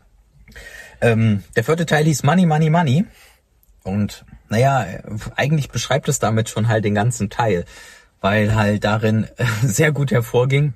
Ähm, 1.01 1.43
der 1.55 1.63
vierte 1.63 1.85
Teil 1.85 2.05
hieß 2.05 2.23
Money, 2.23 2.45
Money, 2.45 2.69
Money. 2.69 3.05
Und 3.83 4.25
naja, 4.49 4.85
eigentlich 5.35 5.69
beschreibt 5.69 6.07
es 6.07 6.19
damit 6.19 6.49
schon 6.49 6.67
halt 6.67 6.85
den 6.85 6.95
ganzen 6.95 7.29
Teil, 7.29 7.65
weil 8.21 8.55
halt 8.55 8.83
darin 8.83 9.27
sehr 9.63 9.91
gut 9.91 10.11
hervorging. 10.11 10.73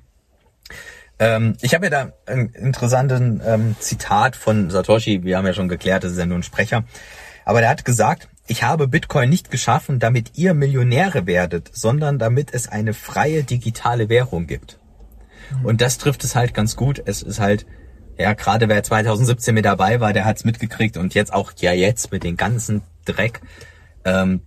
Ähm, 1.18 1.56
ich 1.62 1.74
habe 1.74 1.86
ja 1.86 1.90
da 1.90 2.12
ein 2.26 2.50
interessanten 2.50 3.40
ähm, 3.44 3.76
Zitat 3.80 4.36
von 4.36 4.70
Satoshi, 4.70 5.24
wir 5.24 5.36
haben 5.36 5.46
ja 5.46 5.54
schon 5.54 5.68
geklärt, 5.68 6.04
das 6.04 6.12
ist 6.12 6.18
ja 6.18 6.26
nur 6.26 6.38
ein 6.38 6.44
Sprecher, 6.44 6.84
aber 7.44 7.60
der 7.60 7.70
hat 7.70 7.84
gesagt, 7.84 8.28
ich 8.48 8.62
habe 8.62 8.88
Bitcoin 8.88 9.28
nicht 9.28 9.50
geschaffen, 9.50 9.98
damit 9.98 10.32
ihr 10.36 10.54
Millionäre 10.54 11.26
werdet, 11.26 11.70
sondern 11.72 12.18
damit 12.18 12.52
es 12.52 12.68
eine 12.68 12.94
freie 12.94 13.44
digitale 13.44 14.08
Währung 14.08 14.46
gibt. 14.46 14.78
Und 15.62 15.80
das 15.80 15.98
trifft 15.98 16.24
es 16.24 16.34
halt 16.34 16.54
ganz 16.54 16.76
gut. 16.76 17.00
Es 17.04 17.22
ist 17.22 17.40
halt, 17.40 17.66
ja, 18.18 18.32
gerade 18.32 18.68
wer 18.68 18.82
2017 18.82 19.54
mit 19.54 19.64
dabei 19.64 20.00
war, 20.00 20.12
der 20.12 20.24
hat's 20.24 20.44
mitgekriegt 20.44 20.96
und 20.96 21.14
jetzt 21.14 21.32
auch 21.32 21.52
ja 21.58 21.72
jetzt 21.72 22.10
mit 22.10 22.24
dem 22.24 22.36
ganzen 22.36 22.82
Dreck. 23.04 23.40
Ähm, 24.04 24.42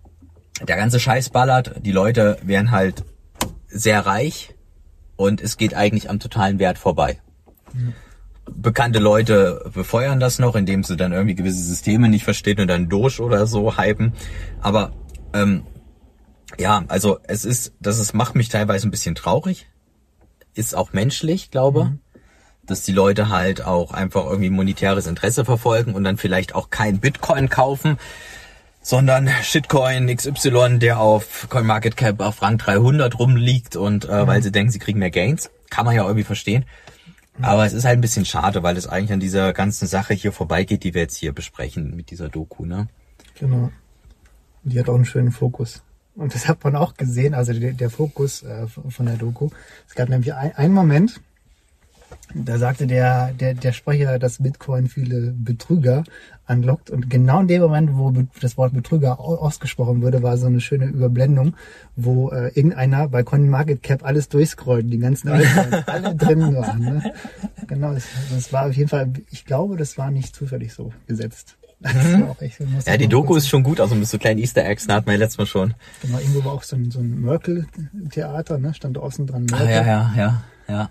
der 0.68 0.78
ganze 0.78 1.00
Scheiß 1.00 1.30
ballert, 1.30 1.76
die 1.84 1.92
Leute 1.92 2.38
werden 2.44 2.72
halt 2.72 3.04
sehr 3.68 4.06
reich 4.06 4.54
und 5.16 5.42
es 5.42 5.58
geht 5.58 5.74
eigentlich 5.74 6.10
am 6.10 6.20
totalen 6.20 6.60
Wert 6.60 6.78
vorbei. 6.78 7.20
Bekannte 8.56 9.00
Leute 9.00 9.70
befeuern 9.74 10.20
das 10.20 10.40
noch, 10.40 10.56
indem 10.56 10.84
sie 10.84 10.98
dann 10.98 11.12
irgendwie 11.12 11.36
gewisse 11.36 11.62
Systeme 11.62 12.10
nicht 12.10 12.24
verstehen 12.24 12.60
und 12.60 12.68
dann 12.68 12.90
Doge 12.90 13.22
oder 13.22 13.48
so 13.48 13.78
hypen. 13.78 14.14
Aber 14.62 14.92
ähm, 15.34 15.64
ja, 16.60 16.84
also 16.88 17.20
es 17.24 17.46
ist, 17.46 17.74
das 17.80 18.00
ist, 18.00 18.14
macht 18.14 18.36
mich 18.36 18.50
teilweise 18.50 18.88
ein 18.88 18.92
bisschen 18.92 19.16
traurig. 19.16 19.68
Ist 20.54 20.76
auch 20.76 20.94
menschlich, 20.94 21.52
glaube. 21.52 21.98
Dass 22.64 22.84
die 22.84 22.92
Leute 22.92 23.30
halt 23.30 23.66
auch 23.66 23.92
einfach 23.92 24.26
irgendwie 24.26 24.50
monetäres 24.50 25.08
Interesse 25.08 25.46
verfolgen 25.46 25.94
und 25.94 26.04
dann 26.04 26.18
vielleicht 26.18 26.54
auch 26.54 26.70
kein 26.70 27.00
Bitcoin 27.00 27.50
kaufen, 27.50 27.98
sondern 28.82 29.30
Shitcoin 29.44 30.16
XY, 30.16 30.80
der 30.80 31.00
auf 31.00 31.48
CoinMarketCap 31.50 32.20
auf 32.22 32.42
Rang 32.42 32.58
300 32.58 33.18
rumliegt 33.18 33.76
und 33.76 34.06
äh, 34.06 34.28
weil 34.28 34.44
sie 34.44 34.52
denken, 34.52 34.72
sie 34.72 34.80
kriegen 34.80 35.00
mehr 35.00 35.12
Gains. 35.12 35.50
Kann 35.70 35.86
man 35.86 35.96
ja 35.96 36.04
irgendwie 36.04 36.24
verstehen. 36.24 36.66
Aber 37.44 37.66
es 37.66 37.74
ist 37.74 37.86
halt 37.86 37.98
ein 37.98 38.02
bisschen 38.02 38.26
schade, 38.26 38.64
weil 38.64 38.78
es 38.78 38.88
eigentlich 38.88 39.14
an 39.14 39.20
dieser 39.20 39.54
ganzen 39.54 39.88
Sache 39.88 40.14
hier 40.14 40.32
vorbeigeht, 40.32 40.84
die 40.84 40.94
wir 40.94 41.02
jetzt 41.02 41.18
hier 41.18 41.34
besprechen 41.34 41.96
mit 41.96 42.12
dieser 42.12 42.30
Doku, 42.30 42.66
ne? 42.66 42.88
Genau. 43.40 43.72
Die 44.64 44.80
hat 44.80 44.90
auch 44.90 44.96
einen 44.96 45.06
schönen 45.06 45.32
Fokus. 45.32 45.84
Und 46.16 46.36
das 46.36 46.48
hat 46.48 46.64
man 46.64 46.76
auch 46.76 46.96
gesehen, 46.96 47.34
also 47.34 47.54
der, 47.54 47.74
der 47.74 47.90
Fokus 47.90 48.44
äh, 48.44 48.68
von 48.68 49.06
der 49.06 49.16
Doku. 49.16 49.50
Es 49.88 49.96
gab 49.96 50.10
nämlich 50.10 50.34
ein, 50.34 50.56
einen 50.56 50.74
Moment, 50.74 51.22
Da 52.34 52.58
sagte 52.58 52.88
der, 52.88 53.34
der, 53.34 53.54
der 53.54 53.72
Sprecher, 53.72 54.20
dass 54.20 54.42
Bitcoin 54.42 54.88
viele 54.88 55.32
Betrüger 55.32 56.04
anlockt. 56.46 56.90
Und 56.90 57.10
genau 57.10 57.42
in 57.42 57.48
dem 57.48 57.62
Moment, 57.62 57.98
wo 57.98 58.14
das 58.42 58.58
Wort 58.58 58.74
Betrüger 58.74 59.20
ausgesprochen 59.20 60.02
wurde, 60.02 60.22
war 60.22 60.38
so 60.38 60.48
eine 60.48 60.62
schöne 60.62 60.86
Überblendung, 60.86 61.56
wo 61.96 62.30
äh, 62.30 62.50
irgendeiner 62.50 63.08
bei 63.08 63.24
CoinMarketCap 63.24 64.04
alles 64.04 64.30
durchscrollt, 64.30 64.92
die 64.92 65.00
ganzen 65.00 65.30
Altcoins, 65.30 65.88
alle 65.88 66.16
drin 66.16 66.56
waren. 66.56 66.80
Ne? 66.80 67.14
Genau, 67.68 67.94
das, 67.94 68.04
das 68.34 68.52
war 68.52 68.68
auf 68.68 68.74
jeden 68.74 68.90
Fall, 68.90 69.12
ich 69.30 69.46
glaube, 69.46 69.78
das 69.78 69.98
war 69.98 70.12
nicht 70.12 70.36
zufällig 70.36 70.74
so 70.74 70.92
gesetzt. 71.08 71.58
Mhm. 71.80 72.28
Echt, 72.40 72.60
ja, 72.86 72.98
die 72.98 73.08
Doku 73.08 73.36
ist 73.36 73.50
schon 73.50 73.64
gut, 73.64 73.80
also 73.80 73.96
mit 73.96 74.08
so 74.08 74.20
kleinen 74.20 74.40
Easter 74.40 74.64
Eggs, 74.64 74.86
da 74.86 74.96
hatten 74.96 75.08
wir 75.08 75.14
ja 75.14 75.20
letztes 75.20 75.40
Mal 75.40 75.46
schon. 75.48 75.74
Genau, 76.04 76.20
irgendwo 76.20 76.46
war 76.46 76.54
auch 76.54 76.64
so 76.64 76.76
ein, 76.76 76.92
so 76.92 77.00
ein 77.00 77.22
Merkel-Theater, 77.22 78.60
ne? 78.60 78.74
stand 78.76 79.00
außen 79.00 79.26
dran. 79.26 79.46
Merkel. 79.46 79.68
Ah, 79.68 79.72
ja, 79.72 79.84
ja, 79.84 80.14
ja, 80.16 80.44
ja. 80.68 80.90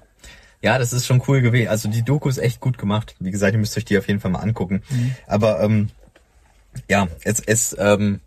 Ja, 0.62 0.78
das 0.78 0.92
ist 0.92 1.06
schon 1.06 1.22
cool 1.26 1.40
gewesen. 1.40 1.68
Also 1.68 1.88
die 1.88 2.02
Doku 2.02 2.28
ist 2.28 2.38
echt 2.38 2.60
gut 2.60 2.76
gemacht. 2.76 3.16
Wie 3.18 3.30
gesagt, 3.30 3.54
ihr 3.54 3.58
müsst 3.58 3.76
euch 3.76 3.84
die 3.84 3.98
auf 3.98 4.08
jeden 4.08 4.20
Fall 4.20 4.30
mal 4.30 4.40
angucken. 4.40 4.82
Mhm. 4.90 5.14
Aber 5.26 5.60
ähm, 5.60 5.88
ja, 6.88 7.08
es, 7.24 7.40
es, 7.40 7.74
ähm, 7.78 8.20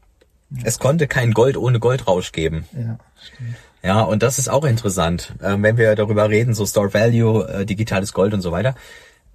es 0.63 0.79
konnte 0.79 1.07
kein 1.07 1.31
Gold 1.31 1.57
ohne 1.57 1.79
Goldrausch 1.79 2.31
geben. 2.31 2.65
Ja, 2.73 2.97
stimmt. 3.21 3.55
Ja, 3.83 4.01
und 4.01 4.23
das 4.23 4.39
ist 4.39 4.47
auch 4.47 4.63
interessant, 4.63 5.33
ähm, 5.43 5.61
wenn 5.61 5.77
wir 5.77 5.93
darüber 5.95 6.29
reden, 6.29 6.53
so 6.53 6.65
Store 6.65 6.93
Value, 6.93 7.45
äh, 7.49 7.65
digitales 7.65 8.13
Gold 8.13 8.33
und 8.33 8.41
so 8.41 8.53
weiter. 8.53 8.75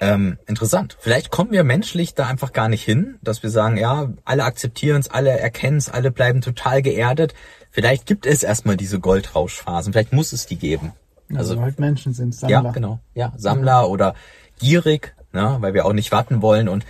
Ähm, 0.00 0.38
interessant. 0.46 0.96
Vielleicht 1.00 1.30
kommen 1.30 1.50
wir 1.50 1.64
menschlich 1.64 2.14
da 2.14 2.26
einfach 2.26 2.52
gar 2.52 2.68
nicht 2.68 2.82
hin, 2.82 3.16
dass 3.20 3.42
wir 3.42 3.50
sagen, 3.50 3.76
ja, 3.76 4.08
alle 4.24 4.44
akzeptieren 4.44 5.00
es, 5.00 5.10
alle 5.10 5.38
erkennen 5.38 5.76
es, 5.76 5.90
alle 5.90 6.10
bleiben 6.10 6.40
total 6.40 6.82
geerdet. 6.82 7.34
Vielleicht 7.70 8.06
gibt 8.06 8.24
es 8.24 8.42
erstmal 8.42 8.76
diese 8.76 9.00
Goldrauschphasen, 9.00 9.92
vielleicht 9.92 10.12
muss 10.12 10.32
es 10.32 10.46
die 10.46 10.56
geben. 10.56 10.92
Also, 11.30 11.52
also 11.52 11.62
halt 11.62 11.78
Menschen 11.78 12.14
sind 12.14 12.34
Sammler. 12.34 12.62
Ja, 12.62 12.70
genau. 12.70 13.00
Ja, 13.14 13.32
Sammler 13.36 13.88
oder 13.88 14.14
gierig, 14.58 15.14
ne, 15.32 15.56
weil 15.60 15.74
wir 15.74 15.86
auch 15.86 15.92
nicht 15.92 16.12
warten 16.12 16.42
wollen 16.42 16.68
und 16.68 16.84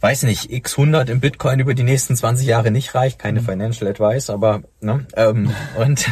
weiß 0.00 0.24
nicht, 0.24 0.50
x 0.50 0.78
100 0.78 1.10
im 1.10 1.20
Bitcoin 1.20 1.60
über 1.60 1.74
die 1.74 1.82
nächsten 1.82 2.16
20 2.16 2.46
Jahre 2.46 2.70
nicht 2.70 2.94
reicht, 2.94 3.18
keine 3.18 3.40
mhm. 3.40 3.46
Financial 3.46 3.90
Advice, 3.90 4.30
aber 4.30 4.62
ne, 4.80 5.06
ähm, 5.14 5.50
und 5.78 6.06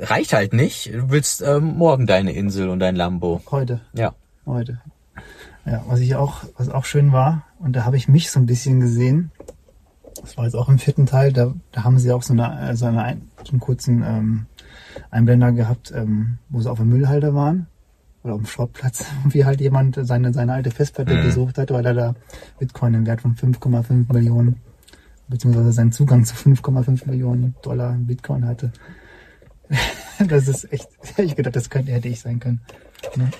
reicht 0.00 0.32
halt 0.32 0.52
nicht. 0.52 0.92
Du 0.92 1.10
willst 1.10 1.42
ähm, 1.42 1.76
morgen 1.76 2.06
deine 2.06 2.32
Insel 2.32 2.68
und 2.68 2.80
dein 2.80 2.96
Lambo. 2.96 3.42
Heute. 3.50 3.80
Ja. 3.92 4.14
Heute. 4.44 4.80
Ja, 5.64 5.82
was 5.88 6.00
ich 6.00 6.14
auch, 6.14 6.44
was 6.56 6.68
auch 6.68 6.84
schön 6.84 7.12
war, 7.12 7.44
und 7.58 7.74
da 7.74 7.84
habe 7.84 7.96
ich 7.96 8.08
mich 8.08 8.30
so 8.30 8.38
ein 8.38 8.46
bisschen 8.46 8.80
gesehen. 8.80 9.32
Das 10.20 10.36
war 10.36 10.44
jetzt 10.44 10.54
auch 10.54 10.68
im 10.68 10.78
vierten 10.78 11.06
Teil, 11.06 11.32
da, 11.32 11.52
da 11.72 11.84
haben 11.84 11.98
sie 11.98 12.12
auch 12.12 12.22
so 12.22 12.32
eine, 12.32 12.76
so, 12.76 12.86
eine, 12.86 13.20
so 13.44 13.50
einen 13.50 13.60
kurzen 13.60 14.02
ähm, 14.02 14.46
Einblender 15.10 15.52
gehabt, 15.52 15.92
ähm, 15.94 16.38
wo 16.48 16.60
sie 16.60 16.70
auf 16.70 16.78
dem 16.78 16.88
Müllhalter 16.88 17.34
waren 17.34 17.66
oder 18.22 18.34
auf 18.34 18.40
dem 18.40 18.46
Schrottplatz, 18.46 19.04
wie 19.28 19.44
halt 19.44 19.60
jemand 19.60 19.98
seine, 20.00 20.32
seine 20.32 20.52
alte 20.52 20.70
Festplatte 20.70 21.14
mhm. 21.14 21.22
gesucht 21.22 21.58
hat, 21.58 21.70
weil 21.70 21.86
er 21.86 21.94
da 21.94 22.14
Bitcoin 22.58 22.94
im 22.94 23.06
Wert 23.06 23.20
von 23.20 23.34
5,5 23.34 24.12
Millionen 24.12 24.60
beziehungsweise 25.28 25.72
seinen 25.72 25.92
Zugang 25.92 26.24
zu 26.24 26.34
5,5 26.34 27.06
Millionen 27.06 27.54
Dollar 27.62 27.94
in 27.94 28.06
Bitcoin 28.06 28.46
hatte. 28.46 28.72
Das 30.18 30.48
ist 30.48 30.72
echt, 30.72 30.88
ich 31.18 31.36
gedacht, 31.36 31.56
das 31.56 31.68
könnte 31.68 31.92
hätte 31.92 32.08
ich 32.08 32.20
sein 32.20 32.40
können. 32.40 32.62
Ne? 33.16 33.30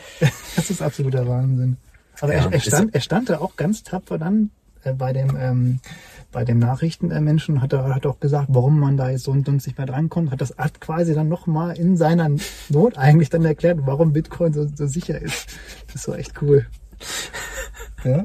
Das 0.57 0.69
ist 0.69 0.83
absoluter 0.83 1.27
Wahnsinn. 1.27 1.79
Aber 2.21 2.35
ja, 2.35 2.45
er, 2.45 2.53
er, 2.53 2.61
stand, 2.61 2.95
er 2.95 3.01
stand 3.01 3.31
da 3.31 3.39
auch 3.39 3.57
ganz 3.57 3.83
tapfer 3.83 4.19
dann 4.19 4.51
äh, 4.87 4.95
bei 4.95 5.13
dem 5.13 5.37
ähm, 5.39 5.81
bei 6.33 6.45
dem 6.45 6.59
Nachrichtenmenschen 6.59 7.63
hat 7.63 7.73
er 7.73 7.95
hat 7.95 8.07
auch 8.07 8.21
gesagt, 8.21 8.49
warum 8.51 8.79
man 8.79 8.97
da 8.97 9.11
jetzt 9.11 9.25
so 9.25 9.31
und 9.31 9.47
nicht 9.49 9.79
mehr 9.79 9.87
drankommt, 9.87 10.31
hat 10.31 10.41
das 10.41 10.55
hat 10.59 10.81
quasi 10.81 11.15
dann 11.15 11.29
nochmal 11.29 11.77
in 11.77 11.97
seiner 11.97 12.31
Not 12.69 12.99
eigentlich 12.99 13.31
dann 13.31 13.45
erklärt, 13.45 13.81
warum 13.83 14.13
Bitcoin 14.13 14.53
so, 14.53 14.67
so 14.75 14.87
sicher 14.87 15.21
ist. 15.21 15.49
Das 15.93 16.09
war 16.09 16.19
echt 16.19 16.41
cool. 16.43 16.67
Ja. 18.05 18.25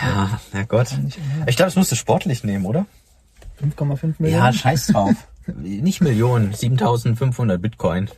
Ja, 0.00 0.40
na 0.52 0.62
Gott. 0.64 0.88
Ich 1.46 1.56
glaube, 1.56 1.68
es 1.68 1.76
musste 1.76 1.96
sportlich 1.96 2.44
nehmen, 2.44 2.66
oder? 2.66 2.86
5,5 3.62 4.14
Millionen. 4.18 4.44
Ja, 4.44 4.52
scheiß 4.52 4.88
drauf. 4.88 5.14
nicht 5.46 6.02
Millionen, 6.02 6.52
7500 6.52 7.60
Bitcoin. 7.60 8.10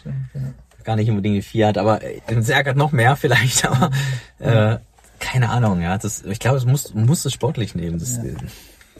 Stimmt, 0.00 0.16
ja 0.34 0.40
gar 0.86 0.96
nicht 0.96 1.10
unbedingt 1.10 1.36
die 1.36 1.42
Fiat, 1.42 1.76
aber 1.76 2.02
äh, 2.02 2.20
es 2.26 2.48
ärgert 2.48 2.78
noch 2.78 2.92
mehr 2.92 3.16
vielleicht, 3.16 3.66
aber 3.70 3.90
äh, 4.38 4.78
keine 5.18 5.50
Ahnung, 5.50 5.80
ja. 5.80 5.98
Das, 5.98 6.22
ich 6.22 6.38
glaube, 6.38 6.58
es 6.58 6.64
muss, 6.64 6.94
muss 6.94 7.24
es 7.24 7.32
sportlich 7.32 7.74
nehmen. 7.74 7.98
Das, 7.98 8.16
ja. 8.16 8.24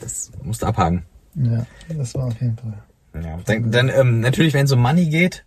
das 0.00 0.31
musst 0.42 0.62
du 0.62 0.66
abhaken. 0.66 1.05
Ja, 1.35 1.66
das 1.88 2.14
war 2.14 2.26
auf 2.26 2.40
jeden 2.40 2.57
Fall. 2.57 2.83
Ja, 3.22 3.38
dann, 3.44 3.70
dann 3.70 3.88
ähm, 3.88 4.20
natürlich, 4.20 4.55
wenn 4.55 4.66
es 4.66 4.72
um 4.72 4.81
Money 4.81 5.07
geht, 5.07 5.44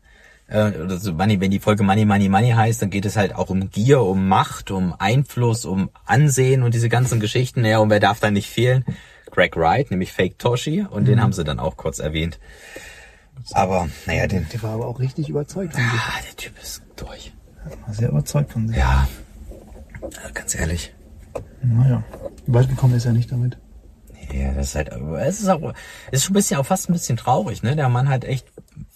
äh, 0.48 0.72
oder 0.72 0.98
so 0.98 1.14
Money, 1.14 1.40
wenn 1.40 1.52
die 1.52 1.60
Folge 1.60 1.84
Money, 1.84 2.06
Money, 2.06 2.30
Money 2.30 2.52
heißt, 2.52 2.82
dann 2.82 2.90
geht 2.90 3.06
es 3.06 3.16
halt 3.16 3.36
auch 3.36 3.50
um 3.50 3.70
Gier, 3.70 4.02
um 4.02 4.28
Macht, 4.28 4.72
um 4.72 4.96
Einfluss, 4.98 5.66
um 5.66 5.90
Ansehen 6.06 6.64
und 6.64 6.74
diese 6.74 6.90
ganzen 6.90 7.20
Geschichten. 7.20 7.64
Ja, 7.66 7.80
und 7.80 7.90
wer 7.90 8.00
darf 8.00 8.20
da 8.20 8.32
nicht 8.32 8.50
fehlen? 8.50 8.86
Greg 9.32 9.56
Wright, 9.56 9.92
nämlich 9.92 10.12
Fake 10.12 10.40
Toshi, 10.40 10.86
und 10.90 11.04
mhm. 11.04 11.06
den 11.06 11.22
haben 11.22 11.34
sie 11.34 11.44
dann 11.44 11.60
auch 11.60 11.78
kurz 11.78 12.00
erwähnt. 12.00 12.40
Aber, 13.52 13.88
naja, 14.06 14.28
den. 14.28 14.48
Der 14.52 14.62
war 14.64 14.72
aber 14.72 14.88
auch 14.88 15.00
richtig 15.00 15.30
überzeugt 15.30 15.74
von 15.74 15.84
sich. 15.84 16.00
Ah, 16.00 16.20
der 16.28 16.36
Typ 16.36 16.62
ist 16.62 16.82
durch. 16.96 17.32
War 17.86 17.94
sehr 17.94 18.10
überzeugt 18.10 18.52
von 18.52 18.68
sich. 18.68 18.78
Ja. 18.78 19.08
Ganz 20.34 20.56
ehrlich. 20.56 20.94
Naja. 21.62 22.04
Weit 22.48 22.70
gekommen 22.70 22.96
ist 22.96 23.06
er 23.06 23.14
nicht 23.14 23.32
damit. 23.32 23.58
Ja, 24.34 24.54
das 24.54 24.70
ist 24.70 24.76
halt, 24.76 24.90
es 24.90 25.40
ist 25.40 25.50
auch, 25.50 25.74
es 26.12 26.20
ist 26.20 26.24
schon 26.26 26.34
ein 26.34 26.36
bisschen, 26.36 26.60
auch 26.60 26.66
fast 26.66 26.90
ein 26.90 26.94
bisschen 26.94 27.18
traurig, 27.18 27.64
ne? 27.64 27.76
Der 27.76 27.90
Mann 27.90 28.10
hat 28.10 28.26
echt 28.26 28.46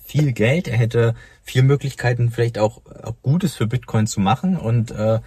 viel 0.03 0.31
Geld, 0.31 0.67
er 0.67 0.77
hätte 0.77 1.15
viele 1.41 1.65
Möglichkeiten, 1.65 2.29
vielleicht 2.29 2.59
auch, 2.59 2.81
auch 2.85 3.15
Gutes 3.23 3.55
für 3.55 3.65
Bitcoin 3.65 4.05
zu 4.05 4.19
machen 4.19 4.57
und 4.57 4.91
äh, 4.91 5.19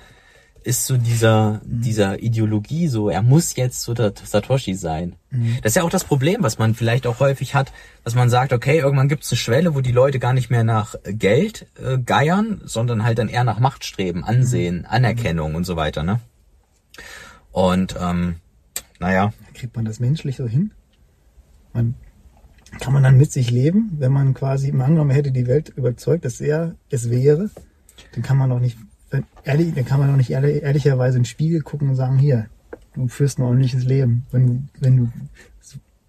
ist 0.67 0.87
so 0.87 0.97
dieser, 0.97 1.61
mhm. 1.65 1.81
dieser 1.81 2.21
Ideologie 2.21 2.89
so, 2.89 3.09
er 3.09 3.23
muss 3.23 3.55
jetzt 3.55 3.83
so 3.83 3.95
der 3.95 4.13
Satoshi 4.21 4.75
sein. 4.75 5.15
Mhm. 5.31 5.59
Das 5.63 5.71
ist 5.71 5.77
ja 5.77 5.85
auch 5.85 5.91
das 5.91 6.03
Problem, 6.03 6.43
was 6.43 6.59
man 6.59 6.75
vielleicht 6.75 7.07
auch 7.07 7.21
häufig 7.21 7.55
hat, 7.55 7.73
dass 8.03 8.17
man 8.17 8.29
sagt, 8.29 8.53
okay, 8.53 8.79
irgendwann 8.79 9.09
gibt 9.09 9.23
es 9.23 9.31
eine 9.31 9.39
Schwelle, 9.39 9.75
wo 9.77 9.81
die 9.81 9.93
Leute 9.93 10.19
gar 10.19 10.33
nicht 10.33 10.51
mehr 10.51 10.65
nach 10.65 10.97
Geld 11.05 11.67
äh, 11.81 11.99
geiern, 11.99 12.61
sondern 12.65 13.05
halt 13.05 13.19
dann 13.19 13.29
eher 13.29 13.45
nach 13.45 13.61
Macht 13.61 13.85
streben, 13.85 14.25
Ansehen, 14.25 14.79
mhm. 14.79 14.87
Anerkennung 14.87 15.55
und 15.55 15.65
so 15.65 15.77
weiter, 15.77 16.03
ne? 16.03 16.21
Und 17.53 17.95
ähm, 18.01 18.37
naja. 18.99 19.33
Kriegt 19.55 19.77
man 19.77 19.85
das 19.85 20.01
menschlich 20.01 20.37
so 20.37 20.49
hin? 20.49 20.73
Man, 21.73 21.95
kann 22.81 22.93
man 22.93 23.05
dann 23.05 23.17
mit 23.17 23.31
sich 23.31 23.53
leben, 23.53 23.93
wenn 23.99 24.13
man 24.13 24.35
quasi 24.35 24.71
im 24.71 24.81
angenommen 24.81 25.11
hätte 25.11 25.31
die 25.31 25.47
Welt 25.47 25.69
überzeugt, 25.69 26.25
dass 26.25 26.41
er 26.41 26.75
es 26.91 27.09
wäre? 27.09 27.51
Dann 28.15 28.23
kann 28.23 28.37
man 28.37 28.51
doch 28.51 28.61
nicht 28.61 28.77
ehrlich, 29.45 29.75
dann 29.75 29.85
kann 29.85 30.01
man 30.01 30.11
doch 30.11 30.17
nicht 30.17 30.31
ehrlich, 30.31 30.63
ehrlicherweise 30.63 31.17
in 31.17 31.23
den 31.23 31.29
Spiegel 31.29 31.61
gucken 31.61 31.91
und 31.91 31.97
sagen, 31.97 32.19
hier, 32.19 32.47
du 32.95 33.09
führst 33.09 33.39
ein 33.39 33.43
ordentliches 33.43 33.85
Leben. 33.85 34.27
Wenn, 34.31 34.69
wenn 34.81 34.97
du 34.97 35.13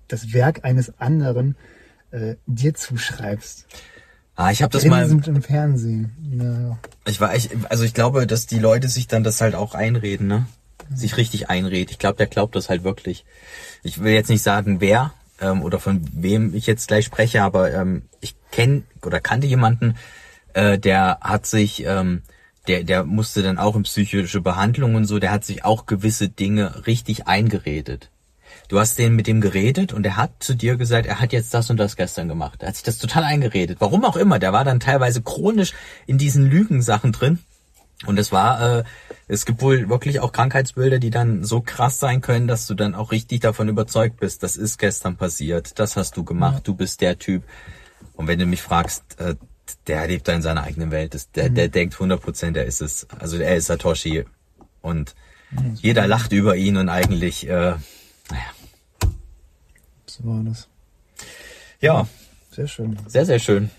das 0.08 0.34
Werk 0.34 0.64
eines 0.64 1.00
anderen 1.00 1.56
äh, 2.12 2.36
dir 2.46 2.74
zuschreibst. 2.74 3.66
Ah, 4.36 4.52
ich 4.52 4.62
habe 4.62 4.72
das 4.72 4.86
mal 4.86 5.08
sind 5.08 5.28
im 5.28 5.42
Fernsehen. 5.42 6.12
Ja. 6.40 6.78
Ich 7.06 7.20
war 7.20 7.36
ich, 7.36 7.50
also 7.70 7.84
ich 7.84 7.94
glaube, 7.94 8.28
dass 8.28 8.46
die 8.46 8.60
Leute 8.60 8.88
sich 8.88 9.08
dann 9.08 9.24
das 9.24 9.42
halt 9.42 9.56
auch 9.56 9.74
einreden, 9.74 10.28
ne? 10.28 10.46
Sich 10.94 11.18
richtig 11.18 11.50
einreden. 11.50 11.92
Ich 11.92 12.00
glaube, 12.00 12.18
der 12.18 12.28
glaubt 12.28 12.56
das 12.56 12.70
halt 12.70 12.84
wirklich. 12.84 13.26
Ich 13.84 14.02
will 14.02 14.14
jetzt 14.14 14.30
nicht 14.30 14.44
sagen, 14.44 14.80
wer 14.80 15.14
ähm, 15.42 15.64
oder 15.64 15.80
von 15.80 16.08
wem 16.14 16.54
ich 16.54 16.68
jetzt 16.68 16.88
gleich 16.88 17.06
spreche, 17.06 17.42
aber 17.42 17.74
ähm, 17.74 18.04
ich 18.22 18.36
kenne 18.52 18.84
oder 19.04 19.20
kannte 19.20 19.48
jemanden, 19.48 19.96
äh, 20.54 20.78
der 20.78 21.18
hat 21.22 21.46
sich 21.46 21.84
ähm, 21.86 22.22
der, 22.68 22.84
der 22.84 23.04
musste 23.04 23.42
dann 23.42 23.58
auch 23.58 23.76
in 23.76 23.84
psychische 23.84 24.42
Behandlung 24.42 24.96
und 24.96 25.06
so, 25.06 25.20
der 25.20 25.32
hat 25.32 25.46
sich 25.46 25.66
auch 25.66 25.86
gewisse 25.86 26.30
Dinge 26.30 26.88
richtig 26.88 27.28
eingeredet. 27.28 28.12
Du 28.68 28.80
hast 28.80 28.98
den 28.98 29.16
mit 29.16 29.28
dem 29.28 29.40
geredet 29.40 29.94
und 29.94 30.06
er 30.06 30.18
hat 30.18 30.32
zu 30.40 30.54
dir 30.54 30.76
gesagt, 30.76 31.06
er 31.06 31.22
hat 31.22 31.32
jetzt 31.32 31.54
das 31.54 31.70
und 31.70 31.78
das 31.78 31.96
gestern 31.96 32.28
gemacht. 32.28 32.62
Er 32.62 32.70
hat 32.70 32.76
sich 32.76 32.84
das 32.84 32.98
total 32.98 33.24
eingeredet. 33.24 33.78
Warum 33.80 34.04
auch 34.04 34.18
immer. 34.18 34.40
Der 34.40 34.52
war 34.52 34.66
dann 34.66 34.80
teilweise 34.80 35.22
chronisch 35.22 35.74
in 36.06 36.18
diesen 36.18 36.46
Lügensachen 36.46 37.14
drin. 37.14 37.40
Und 38.06 38.20
es 38.20 38.32
war, 38.32 38.80
äh, 38.80 38.84
es 39.28 39.46
gibt 39.46 39.62
wohl 39.62 39.90
wirklich 39.90 40.20
auch 40.20 40.32
Krankheitsbilder, 40.32 41.00
die 41.00 41.10
dann 41.10 41.44
so 41.44 41.62
krass 41.62 42.00
sein 42.00 42.22
können, 42.22 42.48
dass 42.48 42.68
du 42.68 42.76
dann 42.76 42.94
auch 42.94 43.12
richtig 43.12 43.40
davon 43.40 43.70
überzeugt 43.70 44.20
bist, 44.20 44.44
das 44.44 44.56
ist 44.56 44.78
gestern 44.78 45.18
passiert, 45.18 45.80
das 45.80 45.96
hast 45.96 46.16
du 46.16 46.24
gemacht, 46.24 46.58
ja. 46.58 46.62
du 46.64 46.76
bist 46.76 47.02
der 47.02 47.18
Typ. 47.18 47.42
Und 48.14 48.28
wenn 48.28 48.38
du 48.38 48.46
mich 48.46 48.62
fragst, 48.62 49.20
äh, 49.20 49.36
der 49.88 50.08
lebt 50.08 50.28
da 50.28 50.34
in 50.34 50.42
seiner 50.42 50.64
eigenen 50.64 50.92
Welt. 50.92 51.14
Das, 51.14 51.32
der, 51.32 51.50
mhm. 51.50 51.56
der 51.56 51.68
denkt 51.70 51.96
100 51.96 52.22
Prozent, 52.22 52.58
er 52.58 52.66
ist 52.66 52.82
es. 52.82 53.08
Also 53.18 53.38
er 53.38 53.56
ist 53.56 53.66
Satoshi. 53.68 54.26
Und 54.82 55.16
mhm. 55.52 55.76
jeder 55.76 56.08
lacht 56.08 56.32
über 56.32 56.56
ihn 56.56 56.78
und 56.78 56.90
eigentlich, 56.90 57.48
äh, 57.48 57.76
naja. 58.30 58.52
So 60.06 60.26
war 60.26 60.44
das. 60.44 60.68
Ja. 61.80 62.08
Sehr 62.52 62.68
schön. 62.68 62.98
Sehr, 63.08 63.26
sehr 63.26 63.40
schön. 63.40 63.70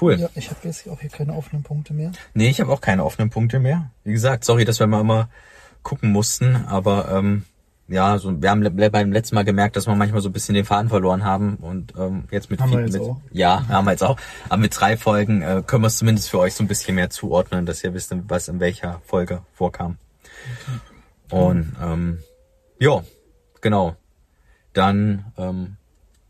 Cool. 0.00 0.18
Ja, 0.18 0.28
ich 0.34 0.50
habe 0.50 0.60
jetzt 0.64 0.88
auch 0.88 1.00
hier 1.00 1.10
keine 1.10 1.34
offenen 1.34 1.62
Punkte 1.62 1.94
mehr. 1.94 2.12
Nee, 2.34 2.50
ich 2.50 2.60
habe 2.60 2.72
auch 2.72 2.80
keine 2.80 3.04
offenen 3.04 3.30
Punkte 3.30 3.58
mehr. 3.58 3.90
Wie 4.04 4.12
gesagt, 4.12 4.44
sorry, 4.44 4.64
dass 4.64 4.78
wir 4.78 4.86
mal 4.86 5.00
immer 5.00 5.28
gucken 5.82 6.12
mussten, 6.12 6.54
aber 6.54 7.10
ähm, 7.10 7.44
ja, 7.88 8.18
so, 8.18 8.40
wir 8.42 8.50
haben 8.50 8.62
beim 8.92 9.12
letzten 9.12 9.34
Mal 9.34 9.44
gemerkt, 9.44 9.76
dass 9.76 9.86
wir 9.86 9.94
manchmal 9.94 10.20
so 10.20 10.28
ein 10.28 10.32
bisschen 10.32 10.54
den 10.54 10.64
Faden 10.64 10.88
verloren 10.90 11.24
haben 11.24 11.56
und 11.56 11.94
ähm, 11.98 12.24
jetzt 12.30 12.50
mit 12.50 12.60
Haben 12.60 12.70
wir 12.70 12.78
viel- 12.78 12.86
jetzt 12.86 12.92
mit, 12.94 13.02
auch. 13.02 13.20
ja, 13.32 13.66
haben 13.68 13.84
wir 13.86 13.92
jetzt 13.92 14.04
auch. 14.04 14.18
Aber 14.48 14.58
mit 14.60 14.78
drei 14.78 14.96
Folgen 14.96 15.42
äh, 15.42 15.62
können 15.66 15.82
wir 15.82 15.88
es 15.88 15.98
zumindest 15.98 16.30
für 16.30 16.38
euch 16.38 16.54
so 16.54 16.62
ein 16.64 16.68
bisschen 16.68 16.94
mehr 16.94 17.10
zuordnen, 17.10 17.66
dass 17.66 17.82
ihr 17.82 17.94
wisst, 17.94 18.14
was 18.28 18.48
in 18.48 18.60
welcher 18.60 19.00
Folge 19.06 19.42
vorkam. 19.54 19.96
Und 21.30 21.74
ähm, 21.82 22.18
ja, 22.78 23.02
genau. 23.60 23.96
Dann 24.74 25.24
ähm, 25.36 25.76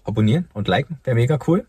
abonnieren 0.05 0.49
und 0.55 0.68
liken, 0.68 0.99
wäre 1.05 1.16
mega 1.16 1.38
cool. 1.47 1.66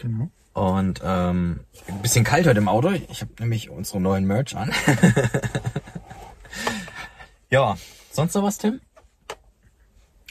Genau. 0.00 0.30
Und 0.52 1.00
ähm, 1.04 1.60
ein 1.88 2.02
bisschen 2.02 2.24
kalt 2.24 2.46
heute 2.46 2.58
im 2.58 2.68
Auto. 2.68 2.90
Ich 3.10 3.20
habe 3.22 3.32
nämlich 3.38 3.70
unsere 3.70 4.00
neuen 4.00 4.24
Merch 4.24 4.56
an. 4.56 4.72
ja, 7.50 7.76
sonst 8.10 8.34
noch 8.34 8.42
was, 8.42 8.58
Tim? 8.58 8.80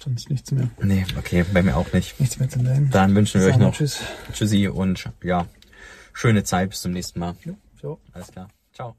Sonst 0.02 0.30
nichts 0.30 0.52
mehr. 0.52 0.70
Nee, 0.82 1.06
okay, 1.18 1.46
bei 1.54 1.62
mir 1.62 1.76
auch 1.76 1.92
nicht. 1.92 2.20
Nichts 2.20 2.40
mehr 2.40 2.50
zu 2.50 2.60
melden. 2.60 2.90
Dann 2.92 3.16
wünschen 3.16 3.42
wir 3.42 3.48
euch 3.48 3.58
noch 3.58 3.74
tschüss. 3.74 4.00
Tschüssi 4.32 4.68
und 4.68 5.10
ja, 5.24 5.46
schöne 6.14 6.44
Zeit. 6.44 6.70
Bis 6.70 6.82
zum 6.82 6.94
nächsten 6.94 7.20
Mal. 7.20 7.36
Ja, 7.44 7.54
so. 7.82 8.00
Alles 8.14 8.32
klar. 8.32 8.48
Ciao. 8.74 8.96